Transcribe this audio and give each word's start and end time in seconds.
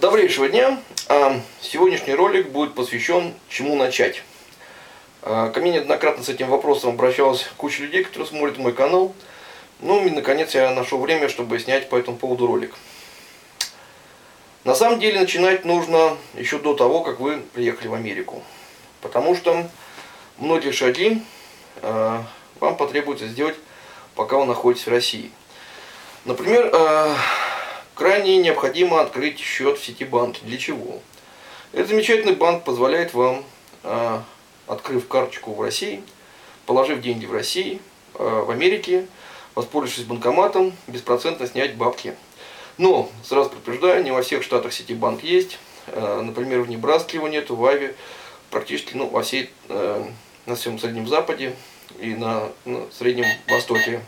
Добрейшего 0.00 0.48
дня! 0.48 0.80
А, 1.08 1.40
сегодняшний 1.60 2.14
ролик 2.14 2.50
будет 2.50 2.76
посвящен 2.76 3.34
чему 3.48 3.74
начать. 3.74 4.22
А, 5.22 5.50
ко 5.50 5.58
мне 5.58 5.72
неоднократно 5.72 6.22
с 6.22 6.28
этим 6.28 6.48
вопросом 6.50 6.90
обращалась 6.90 7.48
куча 7.56 7.82
людей, 7.82 8.04
которые 8.04 8.28
смотрят 8.28 8.58
мой 8.58 8.72
канал. 8.72 9.12
Ну 9.80 10.06
и 10.06 10.10
наконец 10.10 10.54
я 10.54 10.70
нашел 10.70 11.00
время, 11.00 11.28
чтобы 11.28 11.58
снять 11.58 11.88
по 11.88 11.96
этому 11.96 12.16
поводу 12.16 12.46
ролик. 12.46 12.76
На 14.62 14.76
самом 14.76 15.00
деле 15.00 15.18
начинать 15.18 15.64
нужно 15.64 16.16
еще 16.34 16.60
до 16.60 16.74
того, 16.74 17.00
как 17.02 17.18
вы 17.18 17.38
приехали 17.52 17.88
в 17.88 17.94
Америку. 17.94 18.44
Потому 19.00 19.34
что 19.34 19.68
многие 20.36 20.70
шаги 20.70 21.24
а, 21.82 22.24
вам 22.60 22.76
потребуется 22.76 23.26
сделать, 23.26 23.56
пока 24.14 24.38
вы 24.38 24.46
находитесь 24.46 24.86
в 24.86 24.90
России. 24.90 25.32
Например, 26.24 26.70
крайне 27.98 28.38
необходимо 28.38 29.00
открыть 29.00 29.40
счет 29.40 29.76
в 29.76 29.84
Ситибанке. 29.84 30.40
Для 30.44 30.56
чего? 30.56 31.00
Этот 31.72 31.88
замечательный 31.88 32.34
банк 32.34 32.62
позволяет 32.62 33.12
вам, 33.12 33.44
а, 33.82 34.22
открыв 34.68 35.08
карточку 35.08 35.52
в 35.52 35.60
России, 35.60 36.02
положив 36.64 37.00
деньги 37.00 37.26
в 37.26 37.32
России, 37.32 37.80
а, 38.14 38.44
в 38.44 38.50
Америке, 38.52 39.06
воспользовавшись 39.56 40.04
банкоматом, 40.04 40.72
беспроцентно 40.86 41.48
снять 41.48 41.74
бабки. 41.74 42.14
Но, 42.78 43.10
сразу 43.24 43.50
предупреждаю, 43.50 44.04
не 44.04 44.12
во 44.12 44.22
всех 44.22 44.44
штатах 44.44 44.72
Ситибанк 44.72 45.24
есть. 45.24 45.58
А, 45.88 46.22
например, 46.22 46.60
в 46.60 46.68
Небраске 46.68 47.16
его 47.16 47.26
нету, 47.26 47.56
в 47.56 47.66
Аве, 47.66 47.96
практически 48.50 48.94
ну, 48.94 49.08
во 49.08 49.22
всей, 49.22 49.50
на 49.68 50.54
всем 50.54 50.78
Среднем 50.78 51.08
Западе 51.08 51.54
и 52.00 52.14
на, 52.14 52.48
на 52.64 52.86
Среднем 52.96 53.26
Востоке. 53.48 54.00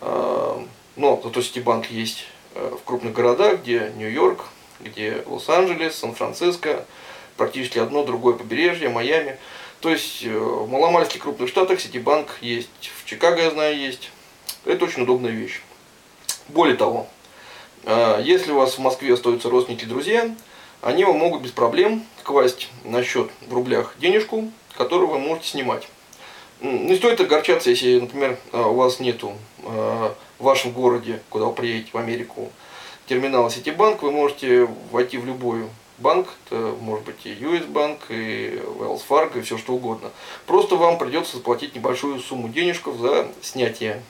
Но 0.00 1.20
зато 1.22 1.42
Ситибанк 1.42 1.90
есть 1.90 2.26
в 2.72 2.84
крупных 2.84 3.12
городах, 3.12 3.60
где 3.60 3.92
Нью-Йорк, 3.96 4.44
где 4.80 5.22
Лос-Анджелес, 5.26 5.96
Сан-Франциско, 5.96 6.84
практически 7.36 7.78
одно, 7.78 8.04
другое 8.04 8.34
побережье, 8.34 8.88
Майами. 8.88 9.38
То 9.80 9.90
есть 9.90 10.24
э, 10.24 10.30
в 10.30 10.68
маломальских 10.68 11.22
крупных 11.22 11.48
штатах 11.48 11.80
Ситибанк 11.80 12.38
есть, 12.40 12.68
в 12.80 13.04
Чикаго, 13.04 13.42
я 13.42 13.50
знаю, 13.50 13.78
есть. 13.78 14.10
Это 14.64 14.84
очень 14.84 15.02
удобная 15.02 15.30
вещь. 15.30 15.60
Более 16.48 16.76
того, 16.76 17.06
э, 17.84 18.22
если 18.24 18.52
у 18.52 18.56
вас 18.56 18.74
в 18.74 18.78
Москве 18.80 19.14
остаются 19.14 19.50
родственники 19.50 19.84
друзья, 19.84 20.34
они 20.82 21.04
вам 21.04 21.18
могут 21.18 21.42
без 21.42 21.50
проблем 21.50 22.04
класть 22.22 22.68
на 22.84 23.02
счет 23.02 23.30
в 23.46 23.52
рублях 23.52 23.94
денежку, 23.98 24.50
которую 24.76 25.08
вы 25.08 25.18
можете 25.18 25.48
снимать. 25.48 25.88
Не 26.60 26.96
стоит 26.96 27.20
огорчаться, 27.20 27.70
если, 27.70 28.00
например, 28.00 28.38
у 28.52 28.74
вас 28.74 28.98
нету 28.98 29.34
в 30.38 30.44
вашем 30.44 30.72
городе, 30.72 31.20
куда 31.30 31.46
вы 31.46 31.52
приедете 31.52 31.90
в 31.92 31.96
Америку, 31.96 32.50
терминала 33.06 33.50
Ситибанк, 33.50 34.02
вы 34.02 34.10
можете 34.10 34.68
войти 34.90 35.18
в 35.18 35.26
любой 35.26 35.66
банк, 35.98 36.28
это 36.46 36.74
может 36.80 37.04
быть 37.04 37.24
и 37.24 37.30
US 37.30 37.66
банк, 37.66 38.00
и 38.08 38.60
Wells 38.78 39.02
Fargo, 39.08 39.38
и 39.38 39.42
все 39.42 39.56
что 39.56 39.74
угодно. 39.74 40.10
Просто 40.46 40.76
вам 40.76 40.98
придется 40.98 41.36
заплатить 41.36 41.74
небольшую 41.74 42.20
сумму 42.20 42.48
денежков 42.48 42.96
за 42.96 43.28
снятие. 43.42 44.02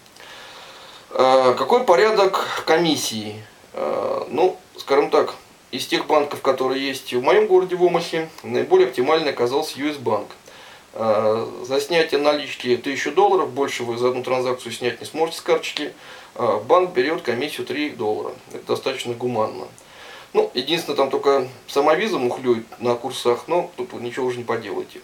А, 1.11 1.55
какой 1.55 1.85
порядок 1.85 2.65
комиссии? 2.67 3.43
А, 3.73 4.27
ну, 4.31 4.57
скажем 4.77 5.11
так, 5.11 5.35
из 5.71 5.87
тех 5.87 6.07
банков, 6.07 6.43
которые 6.43 6.87
есть 6.87 7.13
в 7.13 7.23
моем 7.23 7.47
городе 7.47 7.77
в 7.77 7.85
Омахе, 7.85 8.29
наиболее 8.43 8.89
оптимальный 8.89 9.31
оказался 9.31 9.79
US 9.79 9.99
банк. 9.99 10.29
А, 10.99 11.47
за 11.63 11.79
снятие 11.79 12.19
налички 12.19 12.75
1000 12.75 13.13
долларов, 13.13 13.51
больше 13.51 13.83
вы 13.85 13.99
за 13.99 14.09
одну 14.09 14.23
транзакцию 14.23 14.73
снять 14.73 14.99
не 14.99 15.07
сможете 15.07 15.39
с 15.39 15.43
карточки, 15.43 15.93
а, 16.35 16.59
банк 16.61 16.95
берет 16.95 17.21
комиссию 17.21 17.67
3 17.67 17.91
доллара. 17.91 18.35
Это 18.55 18.67
достаточно 18.69 19.13
гуманно. 19.13 19.69
Ну, 20.33 20.51
единственное, 20.55 20.97
там 20.97 21.11
только 21.11 21.49
сама 21.67 21.95
виза 21.97 22.17
мухлюет 22.19 22.65
на 22.81 22.95
курсах, 22.95 23.45
но 23.47 23.71
тут 23.77 23.93
ничего 23.93 24.25
уже 24.25 24.39
не 24.39 24.45
поделаете. 24.45 25.01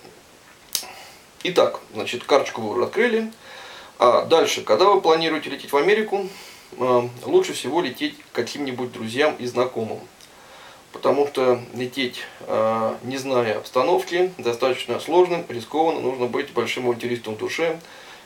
Итак, 1.43 1.81
значит, 1.93 2.25
карточку 2.25 2.63
вы 2.63 2.83
открыли. 2.83 3.31
А 3.99 4.25
дальше, 4.25 4.63
когда 4.63 4.87
вы 4.87 5.03
планируете 5.03 5.51
лететь 5.51 5.73
в 5.73 5.77
Америку, 5.77 6.27
а, 6.79 7.07
лучше 7.27 7.53
всего 7.53 7.83
лететь 7.83 8.17
к 8.19 8.35
каким-нибудь 8.35 8.93
друзьям 8.93 9.37
и 9.39 9.45
знакомым 9.45 10.01
потому 10.93 11.27
что 11.27 11.61
лететь, 11.75 12.21
а, 12.43 12.99
не 13.03 13.17
зная 13.17 13.59
обстановки, 13.59 14.33
достаточно 14.39 15.01
сложно, 15.01 15.45
рискованно, 15.49 16.01
нужно 16.01 16.27
быть 16.27 16.53
большим 16.53 16.87
авантюристом 16.87 17.35
в 17.35 17.39
душе 17.39 17.81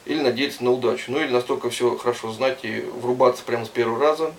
или 0.04 0.20
надеяться 0.20 0.64
на 0.64 0.72
удачу. 0.72 1.12
Ну 1.12 1.20
или 1.20 1.30
настолько 1.30 1.70
все 1.70 1.96
хорошо 1.96 2.32
знать 2.32 2.60
и 2.62 2.80
врубаться 2.80 3.42
прямо 3.44 3.64
с 3.64 3.68
первого 3.68 4.00
раза. 4.00 4.32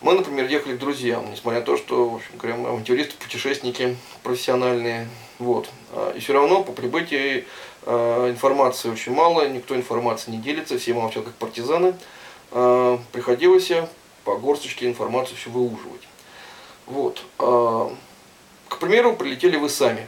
Мы, 0.00 0.12
например, 0.14 0.48
ехали 0.48 0.76
к 0.76 0.78
друзьям, 0.78 1.30
несмотря 1.30 1.60
на 1.60 1.66
то, 1.66 1.76
что, 1.76 2.08
в 2.08 2.16
общем 2.16 2.36
говоря, 2.38 2.56
мы 2.58 2.68
авантюристы, 2.68 3.14
путешественники 3.16 3.96
профессиональные. 4.22 5.08
Вот. 5.38 5.68
А, 5.92 6.12
и 6.12 6.20
все 6.20 6.34
равно 6.34 6.62
по 6.62 6.72
прибытии 6.72 7.46
а, 7.82 8.30
информации 8.30 8.90
очень 8.90 9.12
мало, 9.12 9.48
никто 9.48 9.74
информации 9.74 10.30
не 10.30 10.38
делится, 10.38 10.78
все 10.78 10.94
молчат 10.94 11.24
как 11.24 11.34
партизаны. 11.34 11.94
Приходилось 13.10 13.72
по 14.24 14.36
горсточке 14.36 14.86
информацию 14.86 15.36
все 15.36 15.50
выуживать. 15.50 16.02
Вот. 16.86 17.22
А, 17.38 17.94
к 18.68 18.78
примеру, 18.78 19.16
прилетели 19.16 19.56
вы 19.56 19.68
сами. 19.68 20.06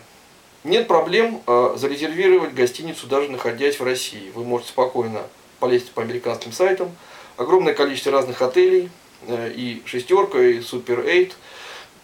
Нет 0.64 0.88
проблем 0.88 1.40
а, 1.46 1.74
зарезервировать 1.76 2.54
гостиницу, 2.54 3.06
даже 3.06 3.30
находясь 3.30 3.78
в 3.78 3.84
России. 3.84 4.30
Вы 4.34 4.44
можете 4.44 4.70
спокойно 4.70 5.22
полезть 5.60 5.92
по 5.92 6.02
американским 6.02 6.52
сайтам. 6.52 6.94
Огромное 7.36 7.74
количество 7.74 8.12
разных 8.12 8.40
отелей, 8.40 8.90
э, 9.26 9.52
и 9.54 9.82
«шестерка», 9.84 10.38
и 10.38 10.60
«супер 10.60 11.00
8», 11.00 11.32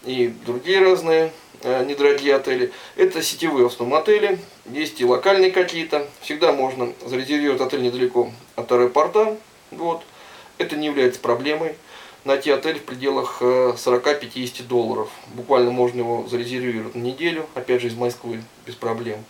и 0.05 0.29
другие 0.45 0.81
разные 0.81 1.33
э, 1.63 1.85
недорогие 1.85 2.35
отели. 2.35 2.73
Это 2.97 3.23
сетевые 3.23 3.67
в 3.67 3.73
основном 3.73 3.99
отели, 3.99 4.39
есть 4.67 5.01
и 5.01 5.05
локальные 5.05 5.51
какие-то. 5.51 6.07
Всегда 6.21 6.53
можно 6.53 6.93
зарезервировать 7.07 7.61
отель 7.61 7.83
недалеко 7.83 8.31
от 8.57 8.71
аэропорта. 8.73 9.39
Вот. 9.71 10.03
Это 10.59 10.77
не 10.77 10.87
является 10.87 11.21
проблемой 11.21 11.77
найти 12.25 12.51
отель 12.51 12.79
в 12.79 12.85
пределах 12.85 13.41
40-50 13.41 14.61
э, 14.61 14.63
долларов. 14.65 15.09
Буквально 15.35 15.71
можно 15.71 16.01
его 16.01 16.27
зарезервировать 16.29 16.95
на 16.95 17.01
неделю, 17.01 17.47
опять 17.55 17.83
же 17.83 17.89
из 17.89 17.95
Москвы, 17.95 18.43
без 18.67 18.75
проблем. 18.75 19.25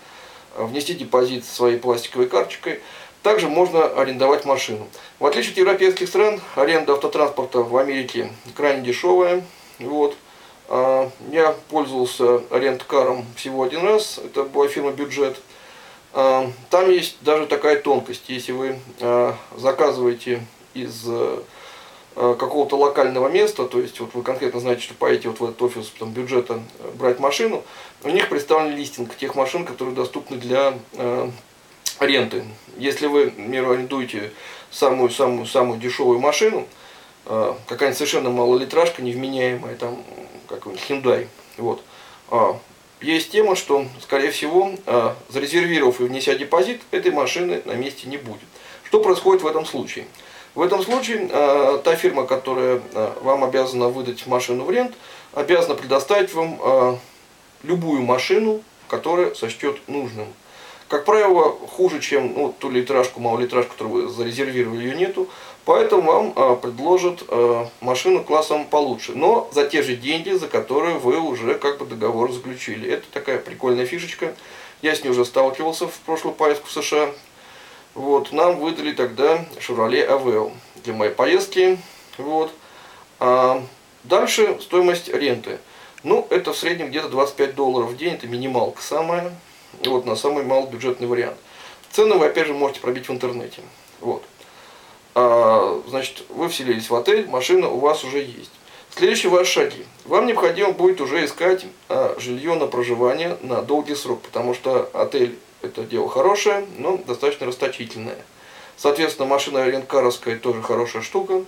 Э, 0.57 0.65
внести 0.65 0.95
депозит 0.95 1.45
своей 1.45 1.79
пластиковой 1.79 2.29
карточкой. 2.29 2.81
Также 3.23 3.49
можно 3.49 3.85
арендовать 3.85 4.45
машину. 4.45 4.89
В 5.21 5.27
отличие 5.27 5.53
от 5.53 5.59
европейских 5.59 6.09
стран, 6.09 6.41
аренда 6.57 6.95
автотранспорта 6.95 7.61
в 7.61 7.77
Америке 7.77 8.33
крайне 8.57 8.83
дешевая. 8.83 9.45
Вот. 9.79 10.17
А, 10.69 11.11
я 11.31 11.55
пользовался 11.71 12.43
арендкаром 12.51 13.25
всего 13.37 13.63
один 13.63 13.85
раз, 13.85 14.19
это 14.19 14.43
была 14.43 14.67
фирма 14.69 14.91
«Бюджет». 14.91 15.41
А, 16.15 16.51
там 16.69 16.91
есть 16.91 17.19
даже 17.21 17.47
такая 17.47 17.81
тонкость, 17.81 18.25
если 18.29 18.53
вы 18.53 18.79
а, 19.01 19.37
заказываете 19.57 20.45
из 20.75 21.07
Э, 21.07 21.43
какого-то 22.15 22.77
локального 22.77 23.29
места, 23.29 23.65
то 23.65 23.81
есть 23.81 23.99
вот 24.01 24.15
вы 24.15 24.23
конкретно 24.23 24.61
знаете, 24.61 24.83
что 24.83 24.95
поедете 24.95 25.29
вот 25.29 25.41
в 25.41 25.45
этот 25.45 25.63
офис 25.63 25.93
там, 25.99 26.13
бюджета 26.13 26.61
э, 26.79 26.91
брать 26.95 27.19
машину, 27.19 27.63
у 28.03 28.11
них 28.11 28.29
представлен 28.29 28.77
листинг 28.77 29.17
тех 29.17 29.35
машин, 29.35 29.65
которые 29.65 29.95
доступны 29.95 30.37
для 30.37 30.75
э, 30.93 31.31
ренты. 32.01 32.45
Если 32.77 33.07
вы, 33.07 33.27
например, 33.27 33.71
арендуете 33.71 34.33
самую-самую-самую 34.71 35.81
дешевую 35.81 36.19
машину, 36.19 36.67
э, 37.27 37.55
какая-нибудь 37.67 37.99
совершенно 37.99 38.31
малолитражка, 38.31 39.03
невменяемая, 39.03 39.77
там, 39.77 40.03
какой-нибудь 40.49 40.85
Hyundai, 40.89 41.29
вот, 41.57 41.83
э, 42.31 42.53
есть 43.01 43.33
тема, 43.33 43.57
что, 43.57 43.87
скорее 44.01 44.31
всего, 44.31 44.73
э, 44.87 45.15
зарезервировав 45.29 46.01
и 46.01 46.05
внеся 46.05 46.35
депозит, 46.35 46.83
этой 46.91 47.11
машины 47.11 47.63
на 47.65 47.73
месте 47.73 48.09
не 48.09 48.17
будет. 48.17 48.43
Что 48.85 49.01
происходит 49.03 49.43
в 49.43 49.47
этом 49.47 49.67
случае? 49.67 50.07
В 50.55 50.61
этом 50.61 50.83
случае 50.83 51.29
э, 51.31 51.79
та 51.83 51.97
фирма, 51.97 52.27
которая 52.27 52.81
э, 52.93 53.13
вам 53.23 53.43
обязана 53.45 53.89
выдать 53.89 54.27
машину 54.27 54.65
в 54.65 54.71
рент, 54.71 54.95
обязана 55.33 55.75
предоставить 55.75 56.35
вам 56.35 56.59
э, 56.63 56.97
любую 57.63 58.03
машину, 58.03 58.63
которая 58.89 59.35
сочтет 59.35 59.77
нужным. 59.89 60.27
Как 60.89 61.07
правило, 61.07 61.57
хуже, 61.71 62.01
чем 62.01 62.35
ну, 62.35 62.55
ту 62.59 62.69
литражку, 62.69 63.19
малолитражку, 63.19 63.73
которую 63.73 64.09
вы 64.09 64.13
зарезервировали, 64.13 64.85
ее 64.85 64.95
нету. 64.95 65.27
Поэтому 65.65 66.03
вам 66.03 66.33
э, 66.37 66.57
предложат 66.61 67.23
э, 67.29 67.67
машину 67.81 68.23
классом 68.23 68.67
получше. 68.67 69.13
Но 69.15 69.49
за 69.53 69.67
те 69.67 69.83
же 69.83 69.97
деньги, 69.97 70.33
за 70.33 70.49
которые 70.49 70.99
вы 70.99 71.19
уже 71.19 71.55
как 71.55 71.79
бы 71.79 71.87
договор 71.87 72.31
заключили. 72.31 72.91
Это 72.91 73.05
такая 73.11 73.39
прикольная 73.39 73.87
фишечка. 73.87 74.35
Я 74.83 74.95
с 74.95 75.03
ней 75.03 75.09
уже 75.09 75.25
сталкивался 75.25 75.87
в 75.87 75.95
прошлую 76.01 76.35
поездку 76.35 76.67
в 76.67 76.73
США. 76.73 77.09
Вот, 77.95 78.33
нам 78.33 78.59
выдали 78.59 78.93
тогда 78.93 79.45
Chevrolet 79.57 80.09
Aveo 80.09 80.53
для 80.83 80.95
моей 80.95 81.13
поездки. 81.13 81.79
Вот. 82.19 82.53
А 83.21 83.63
дальше 84.05 84.59
стоимость 84.61 85.09
ренты. 85.09 85.59
Ну, 86.03 86.27
это 86.31 86.53
в 86.53 86.57
среднем 86.57 86.89
где-то 86.89 87.09
25 87.09 87.55
долларов 87.55 87.91
в 87.91 87.97
день, 87.97 88.15
это 88.15 88.27
минималка 88.27 88.83
самая. 88.83 89.33
Вот, 89.85 90.07
на 90.07 90.17
самый 90.17 90.45
малобюджетный 90.45 91.07
вариант. 91.07 91.37
Цены 91.91 92.17
вы 92.17 92.27
опять 92.27 92.47
же 92.47 92.55
можете 92.55 92.81
пробить 92.81 93.09
в 93.09 93.13
интернете. 93.13 93.63
Вот. 94.01 94.25
А, 95.15 95.83
значит, 95.89 96.25
вы 96.31 96.49
вселились 96.49 96.89
в 96.89 96.95
отель, 96.95 97.29
машина 97.29 97.69
у 97.69 97.79
вас 97.79 98.03
уже 98.05 98.19
есть. 98.19 98.51
Следующие 98.91 99.31
ваши 99.31 99.53
шаги. 99.53 99.85
вам 100.05 100.27
необходимо 100.27 100.73
будет 100.73 101.01
уже 101.01 101.25
искать 101.25 101.65
а, 101.89 102.15
жилье 102.19 102.55
на 102.55 102.67
проживание 102.67 103.39
на 103.43 103.63
долгий 103.63 103.95
срок, 103.95 104.21
потому 104.23 104.55
что 104.55 104.91
отель 104.93 105.39
это 105.63 105.83
дело 105.85 106.09
хорошее, 106.09 106.67
но 106.79 106.97
достаточно 106.97 107.47
расточительное. 107.47 108.19
Соответственно, 108.77 109.29
машина 109.29 109.67
ренткаровская 109.67 110.39
тоже 110.39 110.63
хорошая 110.63 111.03
штука, 111.03 111.45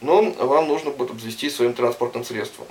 но 0.00 0.22
вам 0.38 0.68
нужно 0.68 0.90
будет 0.90 1.10
обзавестись 1.10 1.56
своим 1.56 1.74
транспортным 1.74 2.24
средством. 2.24 2.66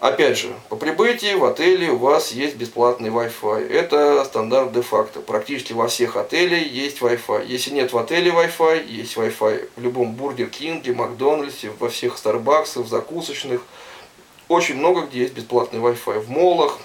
Опять 0.00 0.38
же, 0.38 0.54
по 0.68 0.76
прибытии 0.76 1.34
в 1.34 1.44
отеле 1.44 1.90
у 1.90 1.96
вас 1.96 2.30
есть 2.30 2.54
бесплатный 2.54 3.08
Wi-Fi. 3.08 3.68
Это 3.68 4.24
стандарт 4.24 4.72
де-факто. 4.72 5.18
Практически 5.18 5.72
во 5.72 5.88
всех 5.88 6.16
отелях 6.16 6.64
есть 6.68 6.98
Wi-Fi. 7.00 7.44
Если 7.46 7.72
нет 7.72 7.92
в 7.92 7.98
отеле 7.98 8.30
Wi-Fi, 8.30 8.86
есть 8.86 9.16
Wi-Fi 9.16 9.68
в 9.74 9.82
любом 9.82 10.12
Бургер 10.12 10.50
Кинге, 10.50 10.92
Макдональдсе, 10.92 11.72
во 11.80 11.88
всех 11.88 12.16
Старбаксах, 12.16 12.86
закусочных. 12.86 13.60
Очень 14.46 14.76
много 14.76 15.00
где 15.00 15.22
есть 15.22 15.34
бесплатный 15.34 15.80
Wi-Fi. 15.80 16.20
В 16.20 16.30
молах. 16.30 16.78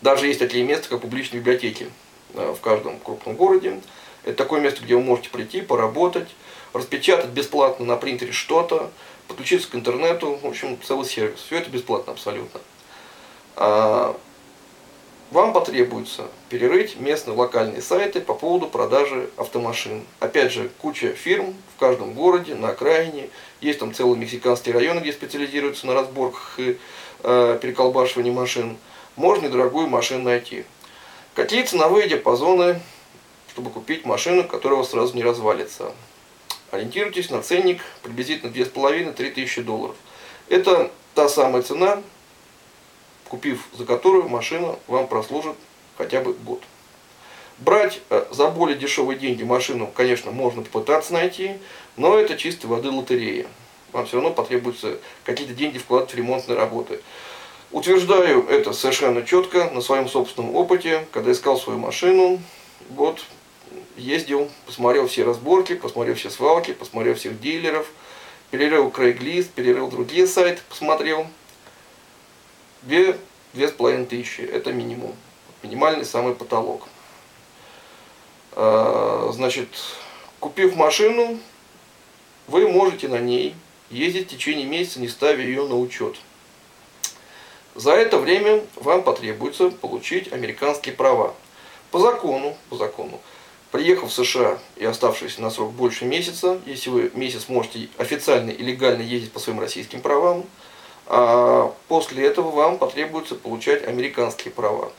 Даже 0.00 0.26
есть 0.26 0.38
такие 0.38 0.64
места, 0.64 0.88
как 0.88 1.00
публичные 1.00 1.40
библиотеки 1.40 1.90
э, 2.34 2.54
в 2.56 2.60
каждом 2.60 2.98
крупном 3.00 3.36
городе. 3.36 3.80
Это 4.24 4.36
такое 4.36 4.60
место, 4.60 4.82
где 4.82 4.94
вы 4.94 5.02
можете 5.02 5.30
прийти, 5.30 5.60
поработать, 5.60 6.28
распечатать 6.72 7.30
бесплатно 7.30 7.84
на 7.86 7.96
принтере 7.96 8.32
что-то, 8.32 8.90
подключиться 9.26 9.70
к 9.70 9.74
интернету, 9.74 10.38
в 10.42 10.46
общем, 10.46 10.78
целый 10.82 11.06
сервис. 11.06 11.40
Все 11.40 11.58
это 11.58 11.70
бесплатно 11.70 12.12
абсолютно. 12.12 12.60
А, 13.56 14.16
вам 15.30 15.52
потребуется 15.52 16.24
перерыть 16.48 16.98
местные 16.98 17.36
локальные 17.36 17.82
сайты 17.82 18.20
по 18.20 18.32
поводу 18.34 18.66
продажи 18.66 19.28
автомашин. 19.36 20.04
Опять 20.20 20.52
же, 20.52 20.70
куча 20.78 21.08
фирм 21.08 21.54
в 21.76 21.80
каждом 21.80 22.14
городе, 22.14 22.54
на 22.54 22.70
окраине. 22.70 23.28
Есть 23.60 23.80
там 23.80 23.92
целые 23.92 24.16
мексиканские 24.16 24.74
районы, 24.74 25.00
где 25.00 25.12
специализируются 25.12 25.86
на 25.86 25.94
разборках 25.94 26.54
и 26.58 26.78
э, 27.24 27.58
переколбашивании 27.60 28.30
машин. 28.30 28.78
Можно 29.18 29.46
недорогую 29.46 29.88
машину 29.88 30.22
найти. 30.22 30.64
Какие 31.34 31.64
ценовые 31.64 32.08
диапазоны, 32.08 32.80
чтобы 33.50 33.70
купить 33.70 34.04
машину, 34.04 34.44
которая 34.44 34.80
сразу 34.84 35.16
не 35.16 35.24
развалится? 35.24 35.92
Ориентируйтесь 36.70 37.28
на 37.28 37.42
ценник 37.42 37.82
приблизительно 38.04 38.50
2,5-3 38.52 39.30
тысячи 39.32 39.60
долларов. 39.60 39.96
Это 40.48 40.92
та 41.16 41.28
самая 41.28 41.62
цена, 41.62 42.00
купив 43.28 43.66
за 43.72 43.84
которую 43.84 44.28
машина 44.28 44.76
вам 44.86 45.08
прослужит 45.08 45.56
хотя 45.96 46.20
бы 46.20 46.34
год. 46.34 46.62
Брать 47.58 48.00
э, 48.10 48.24
за 48.30 48.46
более 48.46 48.78
дешевые 48.78 49.18
деньги 49.18 49.42
машину, 49.42 49.90
конечно, 49.92 50.30
можно 50.30 50.62
попытаться 50.62 51.12
найти, 51.12 51.56
но 51.96 52.16
это 52.16 52.36
чистой 52.36 52.66
воды 52.66 52.88
лотерея. 52.88 53.48
Вам 53.90 54.06
все 54.06 54.18
равно 54.18 54.30
потребуется 54.30 54.98
какие-то 55.24 55.54
деньги 55.54 55.78
вкладывать 55.78 56.14
в 56.14 56.16
ремонтные 56.16 56.56
работы. 56.56 57.00
Утверждаю 57.70 58.46
это 58.48 58.72
совершенно 58.72 59.22
четко 59.22 59.70
на 59.70 59.82
своем 59.82 60.08
собственном 60.08 60.56
опыте, 60.56 61.06
когда 61.12 61.32
искал 61.32 61.58
свою 61.58 61.78
машину. 61.78 62.40
Вот 62.88 63.22
ездил, 63.96 64.50
посмотрел 64.64 65.06
все 65.06 65.24
разборки, 65.24 65.74
посмотрел 65.74 66.14
все 66.14 66.30
свалки, 66.30 66.72
посмотрел 66.72 67.14
всех 67.14 67.38
дилеров, 67.40 67.86
перерыл 68.50 68.88
Craigslist, 68.88 69.50
перерыл 69.54 69.88
другие 69.88 70.26
сайты, 70.26 70.62
посмотрел. 70.68 71.26
Две, 72.82 73.18
две 73.52 73.68
с 73.68 73.72
половиной 73.72 74.06
тысячи, 74.06 74.40
это 74.40 74.72
минимум, 74.72 75.14
минимальный 75.62 76.06
самый 76.06 76.34
потолок. 76.34 76.88
А, 78.52 79.30
значит, 79.34 79.68
купив 80.40 80.74
машину, 80.74 81.38
вы 82.46 82.66
можете 82.66 83.08
на 83.08 83.18
ней 83.18 83.54
ездить 83.90 84.28
в 84.28 84.30
течение 84.30 84.64
месяца, 84.64 85.00
не 85.00 85.08
ставя 85.08 85.44
ее 85.44 85.66
на 85.66 85.78
учет. 85.78 86.16
За 87.78 87.92
это 87.92 88.18
время 88.18 88.64
вам 88.74 89.04
потребуется 89.04 89.70
получить 89.70 90.32
американские 90.32 90.96
права. 90.96 91.32
По 91.92 92.00
закону, 92.00 92.56
по 92.70 92.76
закону, 92.76 93.20
Приехав 93.70 94.10
в 94.10 94.12
США 94.12 94.58
и 94.74 94.84
оставшись 94.84 95.38
на 95.38 95.48
срок 95.48 95.70
больше 95.70 96.04
месяца, 96.04 96.60
если 96.66 96.90
вы 96.90 97.12
месяц 97.14 97.44
можете 97.46 97.88
официально 97.96 98.50
и 98.50 98.64
легально 98.64 99.02
ездить 99.02 99.30
по 99.30 99.38
своим 99.38 99.60
российским 99.60 100.00
правам, 100.00 100.44
а 101.06 101.72
после 101.86 102.26
этого 102.26 102.50
вам 102.50 102.78
потребуется 102.78 103.36
получать 103.36 103.86
американские 103.86 104.52
права. 104.52 104.90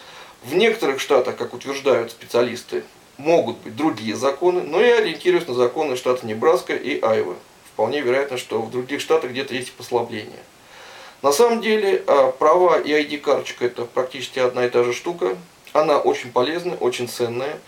В 0.45 0.55
некоторых 0.55 1.01
штатах, 1.01 1.35
как 1.35 1.53
утверждают 1.53 2.11
специалисты, 2.11 2.85
могут 3.17 3.57
быть 3.57 3.75
другие 3.75 4.15
законы, 4.15 4.61
но 4.61 4.79
я 4.79 4.99
ориентируюсь 4.99 5.47
на 5.47 5.53
законы 5.53 5.97
штата 5.97 6.25
Небраска 6.25 6.77
и 6.77 7.01
Айвы. 7.01 7.35
Вполне 7.73 7.99
вероятно, 7.99 8.37
что 8.37 8.61
в 8.61 8.71
других 8.71 9.01
штатах 9.01 9.31
где-то 9.31 9.53
есть 9.53 9.73
послабления. 9.73 10.39
На 11.21 11.33
самом 11.33 11.61
деле 11.61 12.01
а, 12.07 12.31
права 12.31 12.79
и 12.79 12.91
ID-карточка 12.91 13.65
это 13.65 13.85
практически 13.85 14.39
одна 14.39 14.65
и 14.65 14.69
та 14.69 14.83
же 14.83 14.93
штука. 14.93 15.37
Она 15.73 15.99
очень 15.99 16.31
полезная, 16.31 16.77
очень 16.77 17.09
ценная. 17.09 17.59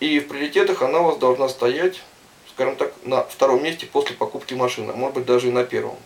И 0.00 0.18
в 0.18 0.28
приоритетах 0.28 0.82
она 0.82 1.00
у 1.00 1.04
вас 1.04 1.18
должна 1.18 1.48
стоять, 1.48 2.02
скажем 2.52 2.76
так, 2.76 2.92
на 3.04 3.22
втором 3.22 3.62
месте 3.62 3.86
после 3.86 4.16
покупки 4.16 4.54
машины, 4.54 4.90
а 4.92 4.96
может 4.96 5.14
быть 5.14 5.26
даже 5.26 5.48
и 5.48 5.52
на 5.52 5.62
первом. 5.62 5.96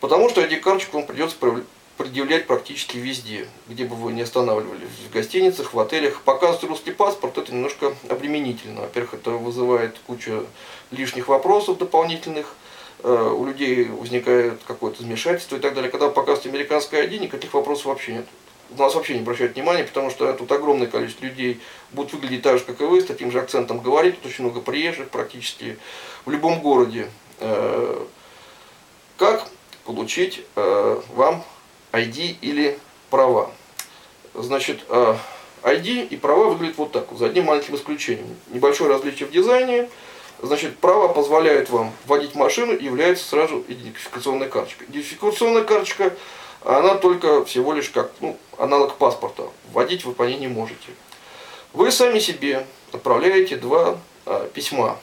Потому 0.00 0.28
что 0.28 0.42
ID-карточку 0.42 0.96
вам 0.96 1.06
придется 1.06 1.36
предъявлять 1.96 2.46
практически 2.46 2.96
везде, 2.96 3.46
где 3.68 3.84
бы 3.84 3.94
вы 3.94 4.12
не 4.12 4.22
останавливались, 4.22 4.88
в 5.06 5.12
гостиницах, 5.12 5.74
в 5.74 5.78
отелях. 5.78 6.22
Показывать 6.22 6.64
русский 6.64 6.92
паспорт 6.92 7.36
это 7.36 7.52
немножко 7.52 7.94
обременительно. 8.08 8.80
Во-первых, 8.80 9.14
это 9.14 9.32
вызывает 9.32 9.98
кучу 10.06 10.46
лишних 10.90 11.28
вопросов 11.28 11.76
дополнительных, 11.76 12.56
у 13.02 13.44
людей 13.44 13.84
возникает 13.84 14.60
какое-то 14.66 15.02
замешательство 15.02 15.56
и 15.56 15.60
так 15.60 15.74
далее. 15.74 15.90
Когда 15.90 16.06
вы 16.06 16.12
показываете 16.12 16.50
американское 16.50 17.06
ID, 17.06 17.18
никаких 17.18 17.54
вопросов 17.54 17.86
вообще 17.86 18.12
нет 18.14 18.26
на 18.76 18.84
нас 18.84 18.94
вообще 18.94 19.14
не 19.14 19.20
обращают 19.20 19.54
внимания, 19.54 19.84
потому 19.84 20.10
что 20.10 20.32
тут 20.32 20.50
огромное 20.52 20.86
количество 20.86 21.24
людей 21.24 21.60
будут 21.92 22.12
выглядеть 22.12 22.42
так 22.42 22.58
же, 22.58 22.64
как 22.64 22.80
и 22.80 22.84
вы, 22.84 23.00
с 23.00 23.06
таким 23.06 23.30
же 23.30 23.40
акцентом 23.40 23.80
говорить. 23.80 24.16
Тут 24.20 24.30
очень 24.30 24.44
много 24.44 24.60
приезжих 24.60 25.08
практически 25.08 25.76
в 26.24 26.30
любом 26.30 26.60
городе. 26.60 27.10
Э, 27.40 28.04
как 29.16 29.48
получить 29.84 30.44
э, 30.56 31.00
вам 31.14 31.44
ID 31.92 32.36
или 32.40 32.78
права? 33.10 33.50
Значит, 34.34 34.80
ID 34.88 35.18
э, 35.62 36.06
и 36.10 36.16
права 36.16 36.50
выглядят 36.50 36.78
вот 36.78 36.92
так, 36.92 37.06
за 37.16 37.26
одним 37.26 37.46
маленьким 37.46 37.74
исключением. 37.74 38.36
Небольшое 38.50 38.90
различие 38.90 39.28
в 39.28 39.32
дизайне. 39.32 39.88
Значит, 40.42 40.78
права 40.78 41.08
позволяют 41.08 41.68
вам 41.70 41.92
водить 42.06 42.34
машину 42.34 42.72
и 42.74 42.84
является 42.84 43.28
сразу 43.28 43.64
идентификационная 43.68 44.48
карточка. 44.48 44.84
Идентификационная 44.84 45.64
карточка 45.64 46.12
она 46.64 46.94
только 46.94 47.44
всего 47.44 47.72
лишь 47.72 47.88
как 47.90 48.10
ну, 48.20 48.36
аналог 48.58 48.96
паспорта. 48.96 49.44
Вводить 49.72 50.04
вы 50.04 50.12
по 50.12 50.24
ней 50.24 50.38
не 50.38 50.48
можете. 50.48 50.88
Вы 51.72 51.90
сами 51.90 52.18
себе 52.18 52.66
отправляете 52.92 53.56
два 53.56 53.98
э, 54.26 54.48
письма. 54.52 54.98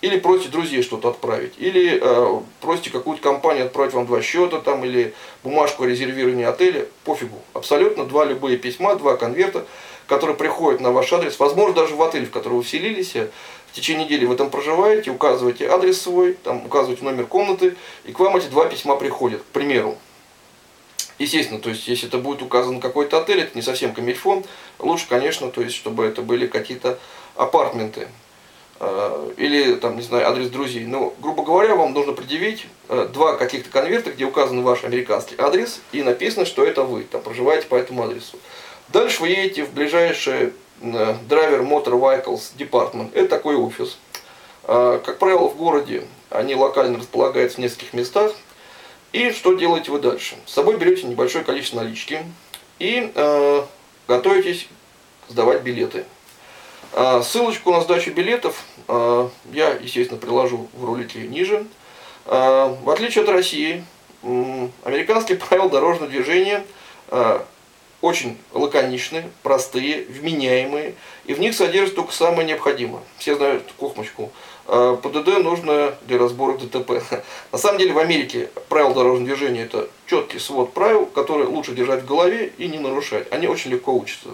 Или 0.00 0.18
просите 0.18 0.48
друзей 0.48 0.82
что-то 0.82 1.10
отправить. 1.10 1.54
Или 1.58 2.00
э, 2.00 2.40
просите 2.60 2.90
какую-то 2.90 3.22
компанию 3.22 3.66
отправить 3.66 3.92
вам 3.92 4.06
два 4.06 4.22
счета 4.22 4.60
там, 4.60 4.84
или 4.84 5.14
бумажку 5.42 5.84
о 5.84 5.86
резервировании 5.86 6.44
отеля. 6.44 6.86
Пофигу. 7.04 7.38
Абсолютно 7.52 8.04
два 8.04 8.24
любые 8.24 8.56
письма, 8.56 8.94
два 8.96 9.16
конверта, 9.16 9.66
которые 10.06 10.36
приходят 10.36 10.80
на 10.80 10.90
ваш 10.90 11.12
адрес. 11.12 11.38
Возможно, 11.38 11.74
даже 11.74 11.94
в 11.94 12.02
отель, 12.02 12.26
в 12.26 12.30
который 12.30 12.54
вы 12.54 12.62
вселились. 12.62 13.14
В 13.72 13.74
течение 13.74 14.04
недели 14.04 14.24
вы 14.24 14.36
там 14.36 14.50
проживаете, 14.50 15.10
указываете 15.10 15.68
адрес 15.68 16.00
свой, 16.00 16.34
там 16.34 16.66
указываете 16.66 17.04
номер 17.04 17.26
комнаты, 17.26 17.76
и 18.04 18.12
к 18.12 18.18
вам 18.18 18.36
эти 18.36 18.46
два 18.46 18.66
письма 18.66 18.96
приходят. 18.96 19.42
К 19.42 19.46
примеру, 19.46 19.96
Естественно, 21.20 21.60
то 21.60 21.68
есть, 21.68 21.86
если 21.86 22.08
это 22.08 22.16
будет 22.16 22.40
указан 22.40 22.80
какой-то 22.80 23.20
отель, 23.20 23.40
это 23.40 23.54
не 23.54 23.60
совсем 23.60 23.92
камильфон, 23.92 24.42
лучше, 24.78 25.04
конечно, 25.06 25.50
то 25.50 25.60
есть, 25.60 25.76
чтобы 25.76 26.06
это 26.06 26.22
были 26.22 26.46
какие-то 26.46 26.98
апартменты 27.36 28.08
э, 28.80 29.32
или, 29.36 29.74
там, 29.74 29.96
не 29.96 30.02
знаю, 30.02 30.26
адрес 30.26 30.48
друзей. 30.48 30.86
Но, 30.86 31.12
грубо 31.20 31.44
говоря, 31.44 31.76
вам 31.76 31.92
нужно 31.92 32.14
предъявить 32.14 32.66
э, 32.88 33.06
два 33.12 33.36
каких-то 33.36 33.68
конверта, 33.68 34.12
где 34.12 34.24
указан 34.24 34.62
ваш 34.62 34.82
американский 34.82 35.34
адрес 35.36 35.82
и 35.92 36.02
написано, 36.02 36.46
что 36.46 36.64
это 36.64 36.84
вы, 36.84 37.02
там, 37.02 37.20
проживаете 37.20 37.66
по 37.66 37.74
этому 37.74 38.02
адресу. 38.02 38.38
Дальше 38.88 39.20
вы 39.20 39.28
едете 39.28 39.64
в 39.64 39.74
ближайший 39.74 40.32
э, 40.34 40.50
Driver 40.80 41.62
Motor 41.62 41.98
Vehicles 42.00 42.52
Department, 42.56 43.10
это 43.14 43.28
такой 43.28 43.56
офис. 43.56 43.98
Как 44.66 45.18
правило, 45.18 45.48
в 45.48 45.56
городе 45.56 46.04
они 46.30 46.54
локально 46.54 46.98
располагаются 46.98 47.58
в 47.58 47.60
нескольких 47.60 47.92
местах, 47.92 48.32
и 49.12 49.32
что 49.32 49.54
делаете 49.54 49.90
вы 49.90 49.98
дальше? 49.98 50.36
С 50.46 50.52
собой 50.52 50.76
берете 50.76 51.06
небольшое 51.06 51.44
количество 51.44 51.80
налички 51.80 52.24
и 52.78 53.10
э, 53.12 53.62
готовитесь 54.06 54.68
сдавать 55.28 55.62
билеты. 55.62 56.04
Э, 56.92 57.20
ссылочку 57.24 57.72
на 57.72 57.80
сдачу 57.80 58.12
билетов 58.12 58.62
э, 58.86 59.28
я, 59.52 59.70
естественно, 59.70 60.20
приложу 60.20 60.68
в 60.74 60.84
ролике 60.84 61.26
ниже. 61.26 61.66
Э, 62.26 62.76
в 62.82 62.88
отличие 62.88 63.24
от 63.24 63.30
России, 63.30 63.84
э, 64.22 64.68
американские 64.84 65.38
правила 65.48 65.68
дорожного 65.68 66.08
движения 66.08 66.64
э, 67.08 67.40
очень 68.00 68.38
лаконичны, 68.52 69.24
простые, 69.42 70.04
вменяемые, 70.08 70.94
и 71.26 71.34
в 71.34 71.40
них 71.40 71.54
содержится 71.54 71.96
только 71.96 72.12
самое 72.12 72.46
необходимое. 72.46 73.02
Все 73.18 73.34
знают 73.34 73.64
кухмочку. 73.76 74.30
э, 74.66 74.96
ПДД 75.02 75.42
нужно 75.42 75.94
для 76.06 76.18
разбора 76.18 76.56
ДТП. 76.56 77.02
На 77.52 77.58
самом 77.58 77.78
деле 77.78 77.92
в 77.92 77.98
Америке 77.98 78.50
правила 78.68 78.94
дорожного 78.94 79.26
движения 79.26 79.64
это 79.64 79.88
четкий 80.06 80.38
свод 80.38 80.72
правил, 80.72 81.06
которые 81.06 81.48
лучше 81.48 81.72
держать 81.72 82.02
в 82.02 82.06
голове 82.06 82.52
и 82.56 82.68
не 82.68 82.78
нарушать. 82.78 83.30
Они 83.32 83.46
очень 83.46 83.70
легко 83.70 83.92
учатся. 83.92 84.30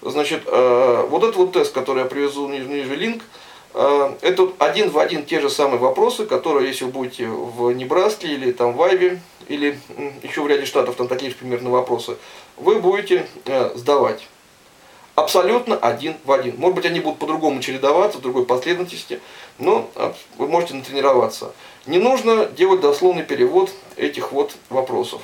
Значит, 0.00 0.42
э, 0.46 1.06
вот 1.08 1.24
этот 1.24 1.36
вот 1.36 1.52
тест, 1.52 1.72
который 1.72 2.04
я 2.04 2.08
привезу 2.08 2.46
ниже, 2.46 2.68
ниже 2.68 2.94
линк, 2.94 3.24
э, 3.74 4.14
это 4.20 4.52
один 4.58 4.90
в 4.90 4.98
один 4.98 5.24
те 5.24 5.40
же 5.40 5.50
самые 5.50 5.78
вопросы, 5.80 6.26
которые, 6.26 6.68
если 6.68 6.84
вы 6.84 6.92
будете 6.92 7.26
в 7.26 7.72
Небраске 7.72 8.28
или 8.28 8.52
там 8.52 8.74
в 8.74 8.82
Айве, 8.82 9.20
или 9.48 9.78
еще 10.22 10.42
в 10.42 10.46
ряде 10.46 10.66
штатов 10.66 10.94
там 10.94 11.08
такие 11.08 11.30
же 11.30 11.36
примерно 11.36 11.70
вопросы, 11.70 12.16
вы 12.60 12.80
будете 12.80 13.26
э, 13.46 13.72
сдавать. 13.74 14.26
Абсолютно 15.14 15.76
один 15.76 16.16
в 16.24 16.30
один. 16.32 16.54
Может 16.58 16.76
быть, 16.76 16.86
они 16.86 17.00
будут 17.00 17.18
по-другому 17.18 17.60
чередоваться, 17.60 18.18
в 18.18 18.20
другой 18.20 18.46
последовательности, 18.46 19.20
но 19.58 19.90
вы 20.36 20.46
можете 20.46 20.74
натренироваться. 20.74 21.52
Не 21.86 21.98
нужно 21.98 22.46
делать 22.46 22.80
дословный 22.80 23.24
перевод 23.24 23.72
этих 23.96 24.30
вот 24.30 24.54
вопросов. 24.70 25.20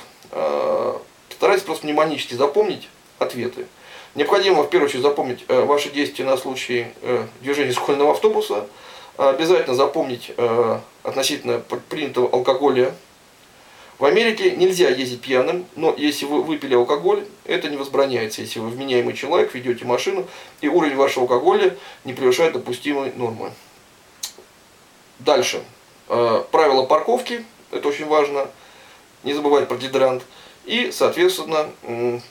Старайтесь 1.29 1.63
просто 1.63 1.85
мнемонически 1.85 2.33
запомнить 2.33 2.89
ответы. 3.19 3.67
Необходимо 4.15 4.63
в 4.63 4.69
первую 4.69 4.87
очередь 4.87 5.03
запомнить 5.03 5.43
э, 5.49 5.65
ваши 5.65 5.89
действия 5.89 6.23
на 6.23 6.37
случай 6.37 6.87
э, 7.01 7.25
движения 7.41 7.73
школьного 7.73 8.11
автобуса. 8.11 8.65
Обязательно 9.17 9.75
запомнить 9.75 10.31
э, 10.37 10.79
относительно 11.03 11.61
принятого 11.89 12.29
алкоголя. 12.31 12.95
В 13.97 14.03
Америке 14.03 14.51
нельзя 14.55 14.89
ездить 14.89 15.21
пьяным, 15.21 15.65
но 15.75 15.95
если 15.97 16.25
вы 16.25 16.43
выпили 16.43 16.75
алкоголь, 16.75 17.25
это 17.45 17.69
не 17.69 17.77
возбраняется. 17.77 18.41
Если 18.41 18.59
вы 18.59 18.69
вменяемый 18.69 19.13
человек, 19.13 19.53
ведете 19.53 19.85
машину, 19.85 20.27
и 20.59 20.67
уровень 20.67 20.97
вашего 20.97 21.21
алкоголя 21.21 21.77
не 22.03 22.13
превышает 22.13 22.53
допустимой 22.53 23.13
нормы. 23.15 23.53
Дальше. 25.19 25.63
Правила 26.07 26.85
парковки, 26.85 27.45
это 27.71 27.87
очень 27.87 28.05
важно. 28.05 28.49
Не 29.23 29.33
забывать 29.33 29.69
про 29.69 29.77
гидрант. 29.77 30.23
И, 30.65 30.91
соответственно, 30.91 31.69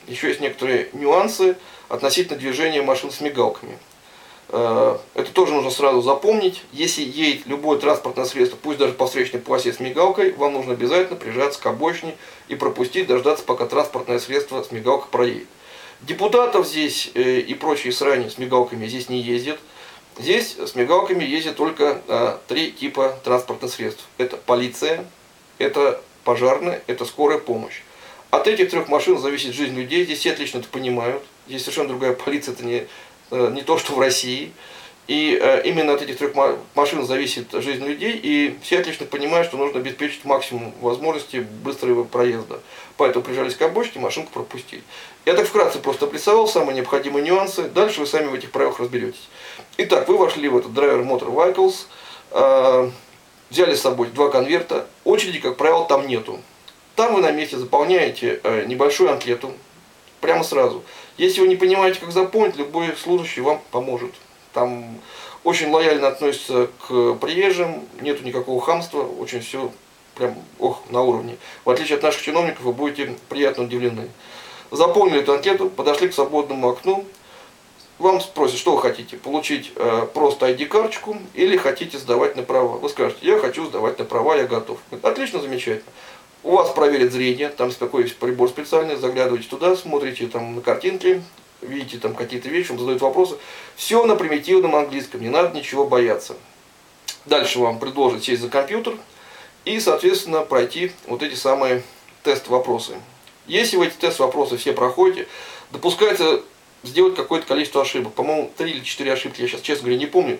еще 0.06 0.28
есть 0.28 0.40
некоторые 0.40 0.90
нюансы 0.92 1.56
относительно 1.88 2.38
движения 2.38 2.82
машин 2.82 3.10
с 3.10 3.20
мигалками. 3.20 3.78
Э, 4.48 4.98
это 5.14 5.30
тоже 5.32 5.52
нужно 5.52 5.70
сразу 5.70 6.02
запомнить. 6.02 6.62
Если 6.72 7.02
едет 7.02 7.46
любое 7.46 7.78
транспортное 7.78 8.24
средство, 8.24 8.58
пусть 8.60 8.78
даже 8.78 8.92
по 8.92 9.06
встречной 9.06 9.40
полосе 9.40 9.72
с 9.72 9.80
мигалкой, 9.80 10.32
вам 10.32 10.54
нужно 10.54 10.72
обязательно 10.72 11.16
прижаться 11.16 11.60
к 11.60 11.66
обочине 11.66 12.16
и 12.48 12.54
пропустить, 12.54 13.06
дождаться, 13.06 13.44
пока 13.44 13.66
транспортное 13.66 14.18
средство 14.18 14.62
с 14.62 14.70
мигалкой 14.70 15.10
проедет. 15.10 15.48
Депутатов 16.02 16.66
здесь 16.66 17.10
э, 17.14 17.40
и 17.40 17.54
прочие 17.54 17.92
срани 17.92 18.28
с 18.28 18.38
мигалками 18.38 18.86
здесь 18.86 19.08
не 19.08 19.20
ездят. 19.20 19.58
Здесь 20.18 20.56
с 20.58 20.74
мигалками 20.76 21.24
ездят 21.24 21.56
только 21.56 22.00
а, 22.06 22.40
три 22.46 22.70
типа 22.70 23.18
транспортных 23.24 23.72
средств. 23.72 24.04
Это 24.16 24.36
полиция, 24.36 25.04
это 25.58 26.00
пожарная, 26.22 26.82
это 26.86 27.04
скорая 27.04 27.38
помощь. 27.38 27.82
От 28.30 28.46
этих 28.46 28.70
трех 28.70 28.88
машин 28.88 29.18
зависит 29.18 29.54
жизнь 29.54 29.74
людей, 29.74 30.04
здесь 30.04 30.18
все 30.18 30.32
отлично 30.32 30.58
это 30.58 30.68
понимают. 30.68 31.22
Здесь 31.48 31.62
совершенно 31.62 31.88
другая 31.88 32.14
полиция, 32.14 32.54
это 32.54 32.64
не, 32.64 32.76
э, 32.76 32.86
не 33.50 33.62
то, 33.62 33.78
что 33.78 33.94
в 33.94 34.00
России. 34.00 34.52
И 35.06 35.38
э, 35.38 35.62
именно 35.64 35.92
от 35.92 36.00
этих 36.00 36.16
трех 36.16 36.32
машин 36.74 37.04
зависит 37.04 37.52
жизнь 37.52 37.84
людей, 37.84 38.18
и 38.22 38.56
все 38.62 38.78
отлично 38.80 39.04
понимают, 39.04 39.48
что 39.48 39.58
нужно 39.58 39.80
обеспечить 39.80 40.24
максимум 40.24 40.72
возможностей 40.80 41.40
быстрого 41.40 42.04
проезда. 42.04 42.60
Поэтому 42.96 43.22
прижались 43.22 43.54
к 43.54 43.60
обочине, 43.60 44.00
машинку 44.00 44.32
пропустили. 44.32 44.82
Я 45.26 45.34
так 45.34 45.46
вкратце 45.46 45.78
просто 45.78 46.06
обрисовал 46.06 46.48
самые 46.48 46.76
необходимые 46.76 47.22
нюансы, 47.22 47.64
дальше 47.64 48.00
вы 48.00 48.06
сами 48.06 48.28
в 48.28 48.34
этих 48.34 48.50
правилах 48.50 48.80
разберетесь. 48.80 49.28
Итак, 49.76 50.08
вы 50.08 50.16
вошли 50.16 50.48
в 50.48 50.56
этот 50.56 50.72
Driver 50.72 51.04
Motor 51.04 51.34
Vehicles, 51.34 51.84
э, 52.30 52.90
взяли 53.50 53.74
с 53.74 53.82
собой 53.82 54.08
два 54.08 54.30
конверта, 54.30 54.86
очереди, 55.04 55.38
как 55.38 55.58
правило, 55.58 55.84
там 55.86 56.06
нету. 56.06 56.40
Там 56.96 57.14
вы 57.14 57.20
на 57.20 57.30
месте 57.30 57.58
заполняете 57.58 58.40
э, 58.42 58.64
небольшую 58.66 59.10
анкету, 59.10 59.52
прямо 60.20 60.44
сразу. 60.44 60.82
Если 61.16 61.40
вы 61.40 61.48
не 61.48 61.56
понимаете, 61.56 62.00
как 62.00 62.12
заполнить, 62.12 62.56
любой 62.56 62.94
служащий 62.96 63.40
вам 63.40 63.60
поможет. 63.70 64.12
Там 64.52 64.98
очень 65.44 65.70
лояльно 65.70 66.08
относятся 66.08 66.68
к 66.86 67.14
приезжим, 67.14 67.84
нету 68.00 68.24
никакого 68.24 68.60
хамства, 68.60 69.02
очень 69.02 69.40
все 69.40 69.70
прям 70.14 70.36
ох, 70.58 70.82
на 70.90 71.02
уровне. 71.02 71.36
В 71.64 71.70
отличие 71.70 71.96
от 71.96 72.02
наших 72.02 72.22
чиновников, 72.22 72.62
вы 72.62 72.72
будете 72.72 73.14
приятно 73.28 73.64
удивлены. 73.64 74.08
Заполнили 74.70 75.20
эту 75.20 75.34
анкету, 75.34 75.70
подошли 75.70 76.08
к 76.08 76.14
свободному 76.14 76.68
окну, 76.68 77.04
вам 77.98 78.20
спросят, 78.20 78.58
что 78.58 78.74
вы 78.74 78.82
хотите, 78.82 79.16
получить 79.16 79.72
э, 79.76 80.06
просто 80.12 80.50
ID-карточку 80.50 81.16
или 81.34 81.56
хотите 81.56 81.96
сдавать 81.96 82.34
на 82.34 82.42
права. 82.42 82.78
Вы 82.78 82.88
скажете, 82.88 83.20
я 83.22 83.38
хочу 83.38 83.66
сдавать 83.66 83.98
на 84.00 84.04
права, 84.04 84.34
я 84.36 84.46
готов. 84.46 84.78
Отлично, 85.02 85.40
замечательно. 85.40 85.92
У 86.44 86.50
вас 86.50 86.70
проверят 86.72 87.10
зрение, 87.10 87.48
там 87.48 87.72
такой 87.72 88.04
прибор 88.04 88.50
специальный, 88.50 88.96
заглядываете 88.96 89.48
туда, 89.48 89.74
смотрите 89.76 90.26
там 90.26 90.56
на 90.56 90.60
картинки, 90.60 91.22
видите 91.62 91.96
там 91.96 92.14
какие-то 92.14 92.50
вещи, 92.50 92.68
вам 92.68 92.78
задают 92.78 93.00
вопросы. 93.00 93.36
Все 93.76 94.04
на 94.04 94.14
примитивном 94.14 94.76
английском, 94.76 95.22
не 95.22 95.30
надо 95.30 95.56
ничего 95.56 95.86
бояться. 95.86 96.36
Дальше 97.24 97.60
вам 97.60 97.78
предложат 97.78 98.24
сесть 98.24 98.42
за 98.42 98.50
компьютер 98.50 98.94
и, 99.64 99.80
соответственно, 99.80 100.42
пройти 100.42 100.92
вот 101.06 101.22
эти 101.22 101.34
самые 101.34 101.82
тест-вопросы. 102.22 102.96
Если 103.46 103.78
вы 103.78 103.86
эти 103.86 103.94
тест-вопросы 103.94 104.58
все 104.58 104.74
проходите, 104.74 105.26
допускается 105.70 106.42
сделать 106.82 107.14
какое-то 107.14 107.46
количество 107.46 107.80
ошибок. 107.80 108.12
По-моему, 108.12 108.50
3 108.54 108.70
или 108.70 108.84
4 108.84 109.12
ошибки, 109.14 109.40
я 109.40 109.48
сейчас, 109.48 109.62
честно 109.62 109.84
говоря, 109.84 109.98
не 109.98 110.06
помню. 110.06 110.38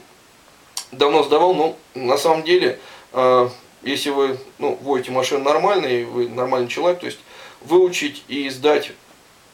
Давно 0.93 1.23
сдавал, 1.23 1.55
но 1.55 1.77
на 1.95 2.19
самом 2.19 2.43
деле 2.43 2.79
а, 3.13 3.51
если 3.85 4.11
вы 4.11 4.39
ну, 4.59 4.79
водите 4.83 5.11
машину 5.11 5.45
нормально, 5.45 5.87
и 5.87 6.05
вы 6.05 6.29
нормальный 6.29 6.69
человек, 6.69 7.01
то 7.01 7.07
есть 7.07 7.19
выучить 7.63 8.25
и 8.29 8.49
сдать, 8.51 8.93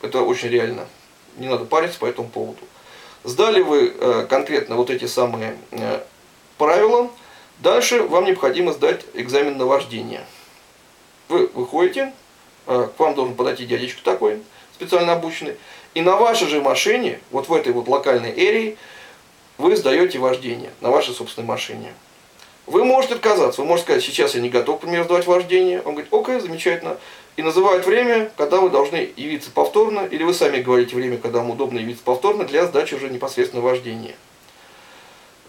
это 0.03 0.23
очень 0.23 0.49
реально. 0.49 0.87
Не 1.37 1.49
надо 1.49 1.65
париться 1.65 1.99
по 1.99 2.07
этому 2.07 2.29
поводу. 2.29 2.61
Сдали 3.25 3.61
вы 3.61 3.95
э, 3.97 4.27
конкретно 4.29 4.77
вот 4.77 4.91
эти 4.91 5.05
самые 5.05 5.57
э, 5.73 6.01
правила, 6.59 7.11
дальше 7.59 8.03
вам 8.03 8.25
необходимо 8.25 8.73
сдать 8.73 9.05
экзамен 9.15 9.59
на 9.59 9.67
вождение. 9.67 10.25
Вы 11.29 11.47
выходите, 11.49 12.13
э, 12.67 12.89
к 12.97 12.99
вам 12.99 13.15
должен 13.15 13.35
подойти 13.35 13.67
дядечка 13.67 14.03
такой, 14.03 14.43
специально 14.75 15.13
обученный, 15.13 15.57
и 15.95 16.01
на 16.01 16.17
вашей 16.17 16.49
же 16.49 16.63
машине, 16.63 17.21
вот 17.31 17.49
в 17.49 17.53
этой 17.53 17.73
вот 17.73 17.89
локальной 17.89 18.31
эрии, 18.31 18.79
вы 19.59 19.77
сдаете 19.77 20.19
вождение 20.19 20.71
на 20.81 20.91
вашей 20.91 21.15
собственной 21.15 21.47
машине. 21.47 21.93
Вы 22.71 22.85
можете 22.85 23.15
отказаться, 23.15 23.63
вы 23.63 23.67
можете 23.67 23.87
сказать, 23.87 24.05
сейчас 24.05 24.37
я 24.37 24.41
не 24.41 24.49
готов, 24.49 24.79
к 24.79 24.83
примеру, 24.83 25.03
сдавать 25.03 25.27
вождение. 25.27 25.83
Он 25.83 25.95
говорит, 25.95 26.15
окей, 26.15 26.39
замечательно. 26.39 26.99
И 27.35 27.43
называют 27.43 27.85
время, 27.85 28.31
когда 28.37 28.61
вы 28.61 28.71
должны 28.71 29.13
явиться 29.17 29.51
повторно, 29.51 30.07
или 30.07 30.23
вы 30.23 30.33
сами 30.33 30.63
говорите 30.63 30.95
время, 30.95 31.19
когда 31.19 31.41
вам 31.41 31.51
удобно 31.51 31.81
явиться 31.81 32.05
повторно 32.05 32.45
для 32.45 32.67
сдачи 32.67 32.95
уже 32.95 33.11
непосредственно 33.11 33.61
вождения. 33.61 34.15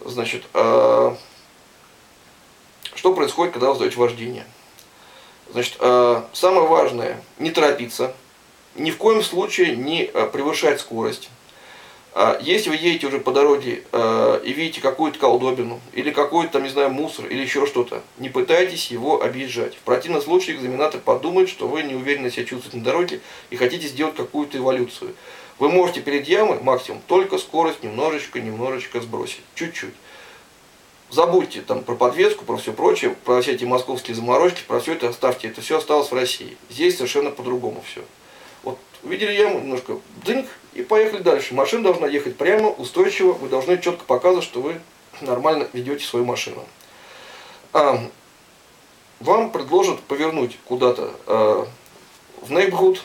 Значит, 0.04 0.46
э, 0.56 1.16
что 2.96 3.14
происходит, 3.14 3.54
когда 3.54 3.70
вы 3.70 3.76
сдаете 3.76 3.98
вождение? 3.98 4.48
Значит, 5.52 5.78
э, 5.80 6.24
самое 6.34 6.66
важное, 6.66 7.22
не 7.38 7.52
торопиться, 7.52 8.16
ни 8.74 8.90
в 8.90 8.98
коем 8.98 9.22
случае 9.22 9.76
не 9.76 10.06
э, 10.06 10.26
превышать 10.26 10.80
скорость. 10.80 11.30
А 12.14 12.38
если 12.42 12.70
вы 12.70 12.76
едете 12.76 13.08
уже 13.08 13.20
по 13.20 13.32
дороге 13.32 13.84
э, 13.92 14.42
и 14.44 14.52
видите 14.52 14.82
какую-то 14.82 15.18
колдобину, 15.18 15.80
или 15.94 16.12
какой-то, 16.12 16.54
там, 16.54 16.64
не 16.64 16.70
знаю, 16.70 16.92
мусор, 16.92 17.28
или 17.28 17.42
еще 17.42 17.66
что-то, 17.66 18.02
не 18.18 18.28
пытайтесь 18.28 18.92
его 18.92 19.24
объезжать. 19.24 19.76
В 19.76 19.80
противном 19.80 20.22
случае 20.22 20.58
экзаменатор 20.58 21.00
подумает, 21.00 21.48
что 21.48 21.70
вы 21.70 21.84
не 21.84 21.96
уверенно 21.96 22.30
себя 22.30 22.46
чувствуете 22.46 22.78
на 22.78 22.84
дороге 22.84 23.22
и 23.50 23.56
хотите 23.56 23.88
сделать 23.88 24.16
какую-то 24.16 24.58
эволюцию. 24.58 25.16
Вы 25.58 25.70
можете 25.70 26.02
перед 26.02 26.28
ямой 26.28 26.60
максимум 26.60 27.02
только 27.08 27.38
скорость 27.38 27.82
немножечко-немножечко 27.82 29.00
сбросить. 29.00 29.44
Чуть-чуть. 29.56 29.94
Забудьте 31.12 31.62
там 31.62 31.84
про 31.84 31.96
подвеску, 31.96 32.44
про 32.44 32.58
все 32.58 32.74
прочее, 32.74 33.16
про 33.24 33.42
все 33.42 33.54
эти 33.54 33.64
московские 33.64 34.16
заморочки, 34.16 34.64
про 34.68 34.80
все 34.80 34.94
это 34.94 35.08
оставьте. 35.08 35.48
Это 35.48 35.62
все 35.62 35.78
осталось 35.78 36.10
в 36.10 36.16
России. 36.16 36.58
Здесь 36.70 36.96
совершенно 36.96 37.32
по-другому 37.32 37.84
все. 37.90 38.02
Вот 38.64 38.80
увидели 39.04 39.34
яму, 39.34 39.60
немножко 39.60 40.00
дынк, 40.26 40.48
и 40.74 40.84
поехали 40.84 41.22
дальше. 41.22 41.54
Машина 41.54 41.84
должна 41.84 42.08
ехать 42.08 42.38
прямо, 42.38 42.70
устойчиво, 42.70 43.34
вы 43.34 43.50
должны 43.50 43.78
четко 43.80 44.06
показывать, 44.06 44.46
что 44.46 44.62
вы 44.62 44.80
нормально 45.22 45.68
ведете 45.74 46.06
свою 46.06 46.26
машину. 46.26 46.64
А, 47.74 48.00
вам 49.20 49.52
предложат 49.52 50.00
повернуть 50.02 50.58
куда-то 50.66 51.14
э, 51.28 51.66
в 52.42 52.52
neighborhood, 52.52 53.00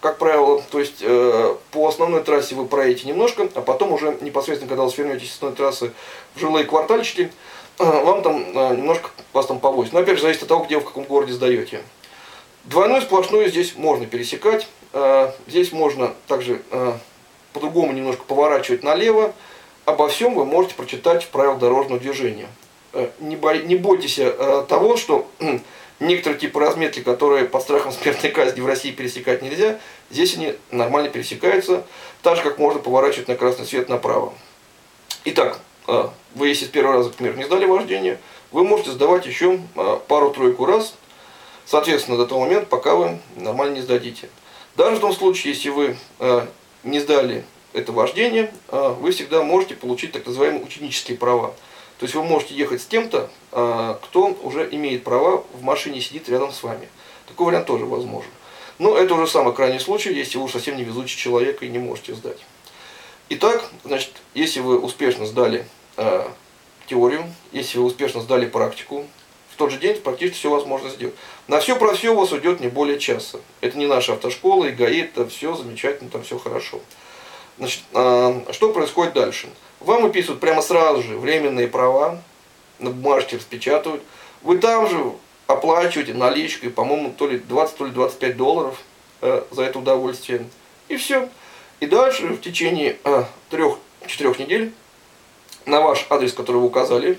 как 0.00 0.18
правило, 0.18 0.62
то 0.70 0.78
есть 0.78 0.98
э, 1.00 1.56
по 1.72 1.88
основной 1.88 2.22
трассе 2.22 2.54
вы 2.54 2.66
проедете 2.66 3.08
немножко, 3.08 3.48
а 3.54 3.60
потом 3.60 3.92
уже 3.92 4.16
непосредственно, 4.20 4.68
когда 4.68 4.84
вы 4.84 4.90
свернетесь 4.90 5.30
с 5.30 5.34
основной 5.34 5.56
трассы 5.56 5.92
в 6.34 6.40
жилые 6.40 6.64
квартальчики, 6.64 7.32
э, 7.78 7.84
вам 7.84 8.22
там 8.22 8.36
э, 8.36 8.76
немножко 8.76 9.10
вас 9.32 9.46
там 9.46 9.58
повозят. 9.58 9.92
Но 9.92 10.00
опять 10.00 10.16
же, 10.16 10.22
зависит 10.22 10.42
от 10.42 10.48
того, 10.48 10.64
где 10.64 10.76
вы 10.76 10.82
в 10.82 10.86
каком 10.86 11.04
городе 11.04 11.32
сдаете. 11.32 11.82
Двойную 12.64 13.02
сплошную 13.02 13.48
здесь 13.48 13.74
можно 13.76 14.06
пересекать, 14.06 14.68
здесь 15.46 15.72
можно 15.72 16.14
также 16.26 16.62
э, 16.70 16.92
по-другому 17.52 17.92
немножко 17.92 18.24
поворачивать 18.24 18.82
налево. 18.82 19.32
Обо 19.84 20.08
всем 20.08 20.34
вы 20.34 20.44
можете 20.44 20.74
прочитать 20.74 21.24
в 21.24 21.28
правилах 21.28 21.58
дорожного 21.58 22.00
движения. 22.00 22.48
не, 23.20 23.36
бо, 23.36 23.54
не 23.54 23.76
бойтесь 23.76 24.20
того, 24.68 24.96
что 24.96 25.28
некоторые 26.00 26.38
типы 26.38 26.60
разметки, 26.60 27.00
которые 27.00 27.46
под 27.46 27.62
страхом 27.62 27.92
смертной 27.92 28.30
казни 28.32 28.60
в 28.60 28.66
России 28.66 28.90
пересекать 28.90 29.42
нельзя, 29.42 29.78
здесь 30.10 30.34
они 30.36 30.54
нормально 30.70 31.08
пересекаются, 31.08 31.84
так 32.22 32.36
же, 32.36 32.42
как 32.42 32.58
можно 32.58 32.80
поворачивать 32.80 33.28
на 33.28 33.36
красный 33.36 33.64
свет 33.64 33.88
направо. 33.88 34.34
Итак, 35.24 35.60
вы 36.34 36.48
если 36.48 36.66
с 36.66 36.68
первого 36.68 36.96
раза, 36.96 37.10
например, 37.10 37.36
не 37.36 37.44
сдали 37.44 37.64
вождение, 37.64 38.18
вы 38.52 38.64
можете 38.64 38.90
сдавать 38.90 39.26
еще 39.26 39.60
пару-тройку 40.08 40.66
раз, 40.66 40.94
соответственно, 41.64 42.16
до 42.16 42.26
того 42.26 42.42
момента, 42.42 42.66
пока 42.66 42.94
вы 42.94 43.18
нормально 43.36 43.74
не 43.74 43.82
сдадите. 43.82 44.28
Даже 44.76 44.96
в 44.96 45.00
том 45.00 45.12
случае, 45.12 45.54
если 45.54 45.70
вы 45.70 45.96
не 46.84 47.00
сдали 47.00 47.44
это 47.72 47.92
вождение, 47.92 48.52
вы 48.68 49.10
всегда 49.10 49.42
можете 49.42 49.74
получить 49.74 50.12
так 50.12 50.26
называемые 50.26 50.62
ученические 50.62 51.16
права. 51.16 51.54
То 51.98 52.04
есть 52.04 52.14
вы 52.14 52.24
можете 52.24 52.54
ехать 52.54 52.82
с 52.82 52.86
тем-то, 52.86 53.30
а, 53.52 53.98
кто 54.02 54.36
уже 54.42 54.68
имеет 54.70 55.02
права 55.02 55.44
в 55.54 55.62
машине 55.62 56.00
сидит 56.00 56.28
рядом 56.28 56.52
с 56.52 56.62
вами. 56.62 56.88
Такой 57.26 57.46
вариант 57.46 57.66
тоже 57.66 57.86
возможен. 57.86 58.30
Но 58.78 58.96
это 58.96 59.14
уже 59.14 59.26
самый 59.26 59.54
крайний 59.54 59.80
случай, 59.80 60.12
если 60.12 60.36
вы 60.36 60.44
уж 60.44 60.52
совсем 60.52 60.76
невезучий 60.76 61.18
человек 61.18 61.62
и 61.62 61.68
не 61.68 61.78
можете 61.78 62.14
сдать. 62.14 62.38
Итак, 63.30 63.70
значит, 63.84 64.12
если 64.34 64.60
вы 64.60 64.78
успешно 64.78 65.24
сдали 65.24 65.66
э, 65.96 66.28
теорию, 66.86 67.24
если 67.52 67.78
вы 67.78 67.86
успешно 67.86 68.20
сдали 68.20 68.46
практику, 68.46 69.06
в 69.56 69.58
тот 69.58 69.70
же 69.70 69.78
день 69.78 69.96
практически 70.02 70.36
все 70.36 70.50
возможно 70.50 70.90
сделать. 70.90 71.14
На 71.48 71.60
все 71.60 71.76
про 71.76 71.94
все 71.94 72.10
у 72.10 72.16
вас 72.16 72.30
уйдет 72.30 72.60
не 72.60 72.68
более 72.68 72.98
часа. 72.98 73.38
Это 73.62 73.78
не 73.78 73.86
наша 73.86 74.12
автошкола 74.12 74.66
и 74.66 74.70
ГАИ, 74.70 75.00
это 75.00 75.26
все 75.26 75.54
замечательно, 75.54 76.10
там 76.10 76.22
все 76.24 76.38
хорошо. 76.38 76.78
Значит, 77.56 77.80
э, 77.94 78.40
что 78.52 78.70
происходит 78.74 79.14
дальше? 79.14 79.48
Вам 79.80 80.02
выписывают 80.02 80.42
прямо 80.42 80.60
сразу 80.60 81.02
же 81.02 81.16
временные 81.16 81.68
права, 81.68 82.20
на 82.80 82.90
бумажке 82.90 83.36
распечатывают. 83.36 84.02
Вы 84.42 84.58
там 84.58 84.90
же 84.90 85.14
оплачиваете 85.46 86.12
наличкой, 86.12 86.68
по-моему, 86.68 87.14
то 87.16 87.26
ли 87.26 87.38
20, 87.38 87.76
то 87.78 87.86
ли 87.86 87.92
25 87.92 88.36
долларов 88.36 88.82
э, 89.22 89.42
за 89.52 89.62
это 89.62 89.78
удовольствие. 89.78 90.44
И 90.88 90.96
все. 90.96 91.30
И 91.80 91.86
дальше 91.86 92.26
в 92.26 92.42
течение 92.42 92.98
э, 93.04 93.24
трех-четырех 93.48 94.38
недель 94.38 94.74
на 95.64 95.80
ваш 95.80 96.04
адрес, 96.10 96.34
который 96.34 96.58
вы 96.58 96.66
указали 96.66 97.18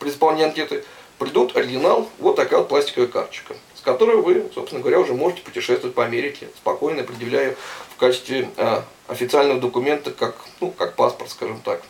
при 0.00 0.08
исполнении 0.10 0.46
анкеты, 0.46 0.84
придут 1.22 1.56
оригинал, 1.56 2.08
вот 2.18 2.34
такая 2.34 2.58
вот 2.60 2.68
пластиковая 2.68 3.08
карточка, 3.08 3.54
с 3.76 3.80
которой 3.80 4.16
вы, 4.16 4.50
собственно 4.54 4.80
говоря, 4.80 4.98
уже 4.98 5.14
можете 5.14 5.42
путешествовать 5.42 5.94
по 5.94 6.04
Америке, 6.04 6.48
спокойно 6.56 7.04
предъявляя 7.04 7.54
в 7.90 7.96
качестве 7.96 8.48
э, 8.56 8.82
официального 9.06 9.60
документа, 9.60 10.10
как, 10.10 10.34
ну, 10.60 10.72
как 10.72 10.96
паспорт, 10.96 11.30
скажем 11.30 11.60
так. 11.60 11.82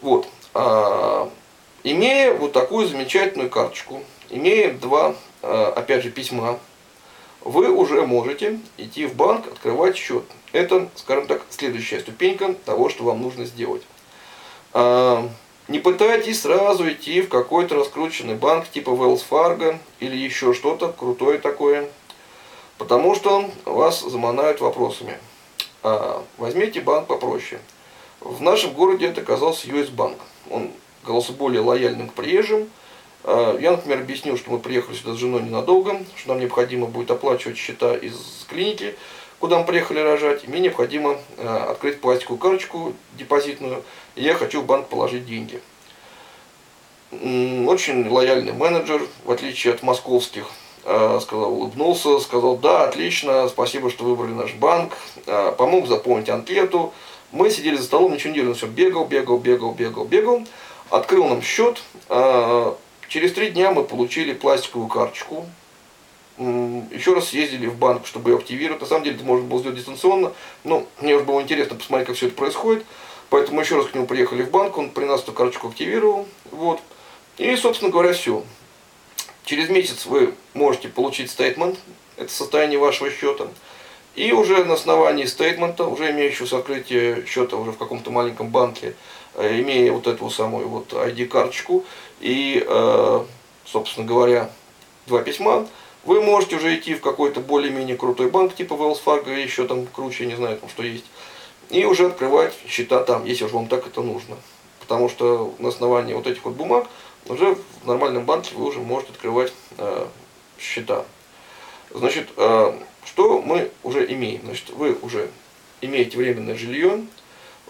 Вот. 0.00 0.26
А, 0.54 1.30
имея 1.84 2.32
вот 2.32 2.52
такую 2.52 2.88
замечательную 2.88 3.50
карточку, 3.50 4.02
имея 4.30 4.72
два, 4.72 5.14
а, 5.42 5.74
опять 5.76 6.02
же, 6.02 6.10
письма, 6.10 6.58
вы 7.42 7.70
уже 7.70 8.06
можете 8.06 8.58
идти 8.78 9.06
в 9.06 9.14
банк, 9.16 9.46
открывать 9.48 9.96
счет. 9.96 10.24
Это, 10.52 10.88
скажем 10.94 11.26
так, 11.26 11.42
следующая 11.50 12.00
ступенька 12.00 12.54
того, 12.64 12.88
что 12.88 13.04
вам 13.04 13.20
нужно 13.20 13.44
сделать. 13.44 13.82
Не 15.68 15.80
пытайтесь 15.80 16.40
сразу 16.40 16.90
идти 16.90 17.20
в 17.20 17.28
какой-то 17.28 17.74
раскрученный 17.74 18.36
банк 18.36 18.70
типа 18.70 18.88
Wells 18.88 19.22
Fargo 19.28 19.78
или 20.00 20.16
еще 20.16 20.54
что-то 20.54 20.88
крутое 20.88 21.38
такое, 21.38 21.90
потому 22.78 23.14
что 23.14 23.50
вас 23.66 24.00
заманают 24.00 24.62
вопросами. 24.62 25.18
А, 25.82 26.24
возьмите 26.38 26.80
банк 26.80 27.06
попроще. 27.06 27.60
В 28.20 28.40
нашем 28.40 28.72
городе 28.72 29.08
это 29.08 29.20
оказался 29.20 29.68
US 29.68 29.90
банк. 29.90 30.16
Он 30.48 30.70
оказался 31.02 31.32
более 31.32 31.60
лояльным 31.60 32.08
к 32.08 32.14
приезжим. 32.14 32.70
А, 33.24 33.58
я, 33.58 33.72
например, 33.72 33.98
объяснил, 33.98 34.38
что 34.38 34.50
мы 34.50 34.60
приехали 34.60 34.96
сюда 34.96 35.12
с 35.12 35.18
женой 35.18 35.42
ненадолго, 35.42 36.00
что 36.16 36.30
нам 36.30 36.40
необходимо 36.40 36.86
будет 36.86 37.10
оплачивать 37.10 37.58
счета 37.58 37.94
из 37.94 38.46
клиники, 38.48 38.96
куда 39.40 39.58
мы 39.58 39.64
приехали 39.64 40.00
рожать. 40.00 40.46
Мне 40.48 40.60
необходимо 40.60 41.18
а, 41.36 41.70
открыть 41.70 42.00
пластиковую 42.00 42.38
карточку 42.38 42.94
депозитную, 43.14 43.82
и 44.14 44.22
я 44.22 44.34
хочу 44.34 44.62
в 44.62 44.66
банк 44.66 44.88
положить 44.88 45.26
деньги. 45.26 45.60
Очень 47.10 48.08
лояльный 48.08 48.52
менеджер, 48.52 49.00
в 49.24 49.30
отличие 49.30 49.74
от 49.74 49.82
московских 49.82 50.44
Э, 50.90 51.18
сказал, 51.20 51.52
улыбнулся, 51.52 52.18
сказал, 52.18 52.56
да, 52.56 52.84
отлично, 52.84 53.46
спасибо, 53.48 53.90
что 53.90 54.04
выбрали 54.04 54.32
наш 54.32 54.54
банк, 54.54 54.96
э, 55.26 55.52
помог 55.58 55.86
заполнить 55.86 56.30
анкету. 56.30 56.94
Мы 57.30 57.50
сидели 57.50 57.76
за 57.76 57.84
столом, 57.84 58.14
ничего 58.14 58.30
не 58.30 58.36
делали, 58.36 58.54
все 58.54 58.66
бегал, 58.66 59.04
бегал, 59.04 59.36
бегал, 59.36 59.72
бегал, 59.74 60.06
бегал, 60.06 60.46
открыл 60.88 61.26
нам 61.26 61.42
счет. 61.42 61.82
Э, 62.08 62.72
через 63.08 63.34
три 63.34 63.50
дня 63.50 63.70
мы 63.70 63.84
получили 63.84 64.32
пластиковую 64.32 64.88
карточку, 64.88 65.44
еще 66.38 67.14
раз 67.14 67.28
съездили 67.28 67.66
в 67.66 67.76
банк, 67.76 68.06
чтобы 68.06 68.30
ее 68.30 68.36
активировать. 68.36 68.80
На 68.80 68.86
самом 68.86 69.04
деле 69.04 69.16
это 69.16 69.24
можно 69.24 69.46
было 69.46 69.60
сделать 69.60 69.78
дистанционно, 69.78 70.32
но 70.64 70.86
мне 71.00 71.14
уже 71.14 71.24
было 71.24 71.40
интересно 71.40 71.76
посмотреть, 71.76 72.06
как 72.06 72.16
все 72.16 72.26
это 72.26 72.36
происходит. 72.36 72.84
Поэтому 73.30 73.60
еще 73.60 73.76
раз 73.76 73.86
к 73.86 73.94
нему 73.94 74.06
приехали 74.06 74.42
в 74.42 74.50
банк, 74.50 74.78
он 74.78 74.90
при 74.90 75.04
нас 75.04 75.22
эту 75.22 75.32
карточку 75.32 75.68
активировал. 75.68 76.26
Вот. 76.50 76.80
И, 77.36 77.54
собственно 77.56 77.90
говоря, 77.90 78.12
все. 78.12 78.42
Через 79.44 79.68
месяц 79.68 80.06
вы 80.06 80.34
можете 80.54 80.88
получить 80.88 81.30
стейтмент, 81.30 81.78
это 82.16 82.30
состояние 82.30 82.78
вашего 82.78 83.10
счета. 83.10 83.48
И 84.14 84.32
уже 84.32 84.64
на 84.64 84.74
основании 84.74 85.24
стейтмента, 85.26 85.84
уже 85.84 86.10
имеющего 86.10 86.58
открытие 86.58 87.24
счета 87.26 87.56
уже 87.56 87.72
в 87.72 87.78
каком-то 87.78 88.10
маленьком 88.10 88.48
банке, 88.48 88.94
э, 89.34 89.60
имея 89.60 89.92
вот 89.92 90.06
эту 90.06 90.28
самую 90.30 90.68
вот 90.68 90.92
ID-карточку 90.92 91.84
и, 92.20 92.64
э, 92.66 93.24
собственно 93.64 94.06
говоря, 94.06 94.50
два 95.06 95.22
письма, 95.22 95.68
вы 96.08 96.22
можете 96.22 96.56
уже 96.56 96.74
идти 96.74 96.94
в 96.94 97.02
какой-то 97.02 97.40
более-менее 97.40 97.94
крутой 97.98 98.30
банк, 98.30 98.54
типа 98.54 98.72
Wells 98.72 98.98
Fargo, 99.04 99.30
или 99.30 99.42
еще 99.42 99.68
там 99.68 99.86
круче, 99.86 100.24
не 100.24 100.36
знаю, 100.36 100.56
там 100.56 100.70
что 100.70 100.82
есть, 100.82 101.04
и 101.68 101.84
уже 101.84 102.06
открывать 102.06 102.54
счета 102.66 103.04
там, 103.04 103.26
если 103.26 103.44
уж 103.44 103.52
вам 103.52 103.68
так 103.68 103.86
это 103.86 104.00
нужно. 104.00 104.36
Потому 104.80 105.10
что 105.10 105.54
на 105.58 105.68
основании 105.68 106.14
вот 106.14 106.26
этих 106.26 106.46
вот 106.46 106.54
бумаг 106.54 106.86
уже 107.26 107.56
в 107.82 107.86
нормальном 107.86 108.24
банке 108.24 108.54
вы 108.54 108.64
уже 108.64 108.78
можете 108.78 109.12
открывать 109.12 109.52
э, 109.76 110.06
счета. 110.58 111.04
Значит, 111.90 112.30
э, 112.38 112.72
что 113.04 113.42
мы 113.42 113.70
уже 113.82 114.10
имеем? 114.10 114.40
Значит, 114.44 114.70
вы 114.70 114.96
уже 115.02 115.28
имеете 115.82 116.16
временное 116.16 116.56
жилье, 116.56 117.04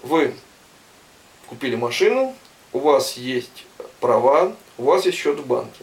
вы 0.04 0.32
купили 1.48 1.74
машину, 1.74 2.36
у 2.72 2.78
вас 2.78 3.16
есть 3.16 3.66
права, 3.98 4.54
у 4.76 4.84
вас 4.84 5.06
есть 5.06 5.18
счет 5.18 5.40
в 5.40 5.46
банке. 5.46 5.82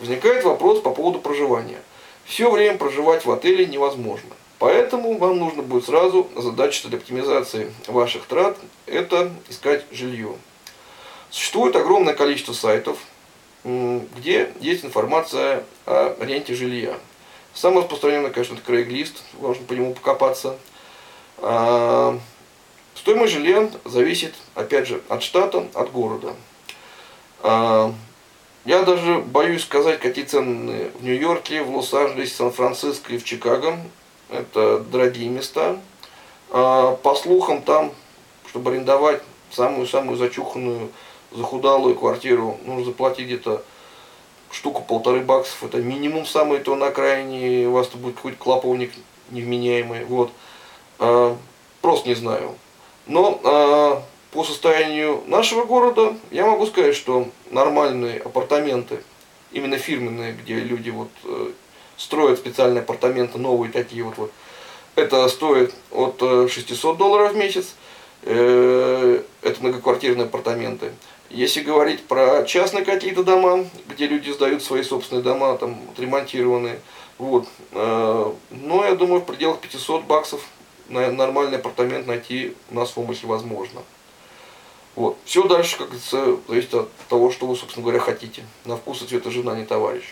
Возникает 0.00 0.44
вопрос 0.44 0.80
по 0.80 0.90
поводу 0.90 1.20
проживания. 1.20 1.78
Все 2.24 2.50
время 2.50 2.78
проживать 2.78 3.24
в 3.26 3.30
отеле 3.30 3.66
невозможно. 3.66 4.30
Поэтому 4.58 5.18
вам 5.18 5.38
нужно 5.38 5.62
будет 5.62 5.84
сразу 5.84 6.28
задача 6.36 6.88
для 6.88 6.98
оптимизации 6.98 7.72
ваших 7.86 8.26
трат– 8.26 8.56
это 8.86 9.30
искать 9.48 9.84
жилье. 9.90 10.34
Существует 11.30 11.76
огромное 11.76 12.14
количество 12.14 12.52
сайтов, 12.52 12.98
где 13.64 14.52
есть 14.60 14.84
информация 14.84 15.64
о 15.86 16.16
ренте 16.20 16.54
жилья. 16.54 16.98
Самый 17.52 17.82
распространенный, 17.82 18.30
конечно, 18.30 18.54
это 18.54 18.72
Craigslist, 18.72 19.16
можно 19.38 19.64
по 19.66 19.72
нему 19.72 19.94
покопаться. 19.94 20.56
А, 21.38 22.18
стоимость 22.94 23.32
жилья 23.32 23.70
зависит, 23.84 24.34
опять 24.54 24.86
же, 24.86 25.02
от 25.08 25.22
штата, 25.22 25.66
от 25.74 25.92
города. 25.92 26.34
Я 28.66 28.82
даже 28.82 29.20
боюсь 29.20 29.62
сказать, 29.62 30.00
какие 30.00 30.24
цены 30.24 30.90
в 31.00 31.02
Нью-Йорке, 31.02 31.62
в 31.62 31.74
Лос-Анджелесе, 31.74 32.34
Сан-Франциско 32.34 33.14
и 33.14 33.18
в 33.18 33.24
Чикаго. 33.24 33.78
Это 34.28 34.80
дорогие 34.80 35.30
места. 35.30 35.78
А, 36.50 36.94
по 36.96 37.14
слухам, 37.14 37.62
там, 37.62 37.92
чтобы 38.48 38.70
арендовать 38.72 39.22
самую-самую 39.50 40.18
зачуханную 40.18 40.90
захудалую 41.32 41.94
квартиру 41.94 42.58
нужно 42.64 42.86
заплатить 42.86 43.26
где-то 43.26 43.62
штуку 44.50 44.82
полторы 44.82 45.20
баксов, 45.20 45.62
это 45.62 45.78
минимум 45.78 46.26
самый, 46.26 46.58
то 46.58 46.74
на 46.74 46.88
окраине 46.88 47.68
у 47.68 47.72
вас 47.72 47.86
-то 47.86 47.96
будет 47.96 48.16
какой-то 48.16 48.38
клоповник 48.38 48.92
невменяемый, 49.30 50.04
вот. 50.04 50.32
А, 50.98 51.36
просто 51.80 52.08
не 52.08 52.14
знаю. 52.14 52.56
Но 53.06 53.40
а, 53.44 54.02
по 54.32 54.44
состоянию 54.44 55.22
нашего 55.26 55.64
города 55.64 56.16
я 56.30 56.46
могу 56.46 56.66
сказать, 56.66 56.94
что 56.94 57.28
нормальные 57.50 58.20
апартаменты, 58.20 59.02
именно 59.50 59.76
фирменные, 59.76 60.32
где 60.32 60.54
люди 60.54 60.90
вот 60.90 61.10
э, 61.24 61.50
строят 61.96 62.38
специальные 62.38 62.82
апартаменты, 62.82 63.38
новые 63.38 63.72
такие 63.72 64.04
вот, 64.04 64.16
вот 64.18 64.32
это 64.94 65.28
стоит 65.28 65.74
от 65.90 66.20
600 66.20 66.94
э, 66.94 66.98
долларов 66.98 67.32
в 67.32 67.36
месяц, 67.36 67.74
э, 68.22 69.22
это 69.42 69.60
многоквартирные 69.60 70.26
апартаменты. 70.26 70.92
Если 71.28 71.62
говорить 71.62 72.04
про 72.06 72.44
частные 72.44 72.84
какие-то 72.84 73.24
дома, 73.24 73.64
где 73.88 74.06
люди 74.06 74.30
сдают 74.30 74.62
свои 74.62 74.82
собственные 74.82 75.22
дома, 75.22 75.56
там 75.58 75.80
отремонтированные, 75.92 76.80
вот, 77.18 77.46
но 77.72 78.84
я 78.84 78.94
думаю, 78.96 79.20
в 79.20 79.26
пределах 79.26 79.60
500 79.60 80.04
баксов 80.04 80.40
нормальный 80.88 81.58
апартамент 81.58 82.06
найти 82.06 82.56
у 82.70 82.74
нас 82.74 82.96
в 82.96 82.98
Омахе 82.98 83.28
возможно. 83.28 83.82
Вот. 85.00 85.16
Все 85.24 85.44
дальше, 85.44 85.78
как 85.78 85.86
говорится, 85.86 86.36
зависит 86.46 86.74
от 86.74 86.90
того, 87.08 87.30
что 87.30 87.46
вы, 87.46 87.56
собственно 87.56 87.82
говоря, 87.82 88.00
хотите. 88.00 88.44
На 88.66 88.76
вкус 88.76 89.00
и 89.00 89.06
цвет 89.06 89.26
и 89.26 89.30
жена 89.30 89.54
не 89.54 89.64
товарищ. 89.64 90.04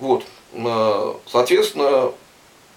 Вот. 0.00 0.24
Э, 0.54 1.12
соответственно, 1.26 2.12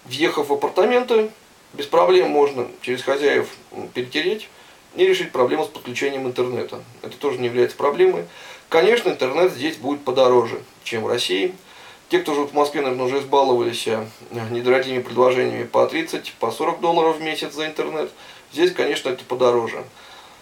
въехав 0.04 0.50
в 0.50 0.54
апартаменты, 0.54 1.32
без 1.72 1.86
проблем 1.86 2.30
можно 2.32 2.68
через 2.82 3.04
хозяев 3.04 3.48
перетереть 3.94 4.50
и 4.98 5.08
решить 5.08 5.32
проблему 5.32 5.64
с 5.64 5.70
подключением 5.70 6.28
интернета. 6.28 6.84
Это 7.04 7.16
тоже 7.16 7.40
не 7.40 7.46
является 7.46 7.78
проблемой. 7.78 8.26
Конечно, 8.68 9.12
интернет 9.12 9.54
здесь 9.54 9.78
будет 9.78 10.04
подороже, 10.04 10.62
чем 10.84 11.04
в 11.04 11.08
России. 11.08 11.56
Те, 12.10 12.20
кто 12.20 12.34
живут 12.34 12.52
в 12.52 12.54
Москве, 12.54 12.82
наверное, 12.82 13.06
уже 13.06 13.20
избаловались 13.20 13.88
э, 13.88 14.06
недорогими 14.52 15.02
предложениями 15.02 15.64
по 15.64 15.88
30, 15.88 16.34
по 16.34 16.52
40 16.52 16.82
долларов 16.82 17.16
в 17.16 17.22
месяц 17.22 17.54
за 17.54 17.66
интернет. 17.66 18.12
Здесь, 18.52 18.74
конечно, 18.74 19.08
это 19.08 19.24
подороже. 19.24 19.86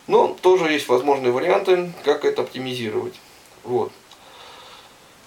Но 0.08 0.36
тоже 0.42 0.72
есть 0.72 0.88
возможные 0.88 1.32
варианты, 1.32 1.92
как 2.04 2.26
это 2.26 2.44
оптимизировать. 2.44 3.16
Вот. 3.64 3.92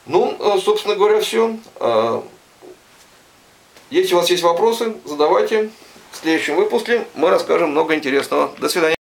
Ну, 0.06 0.36
э, 0.38 0.58
собственно 0.60 0.94
говоря, 0.94 1.20
все. 1.20 1.58
Э, 1.80 2.22
если 3.90 4.14
у 4.14 4.18
вас 4.18 4.30
есть 4.30 4.42
вопросы, 4.42 4.94
задавайте. 5.04 5.70
В 6.12 6.16
следующем 6.16 6.56
выпуске 6.56 7.06
мы 7.14 7.30
расскажем 7.30 7.70
много 7.70 7.94
интересного. 7.94 8.52
До 8.58 8.68
свидания. 8.68 8.96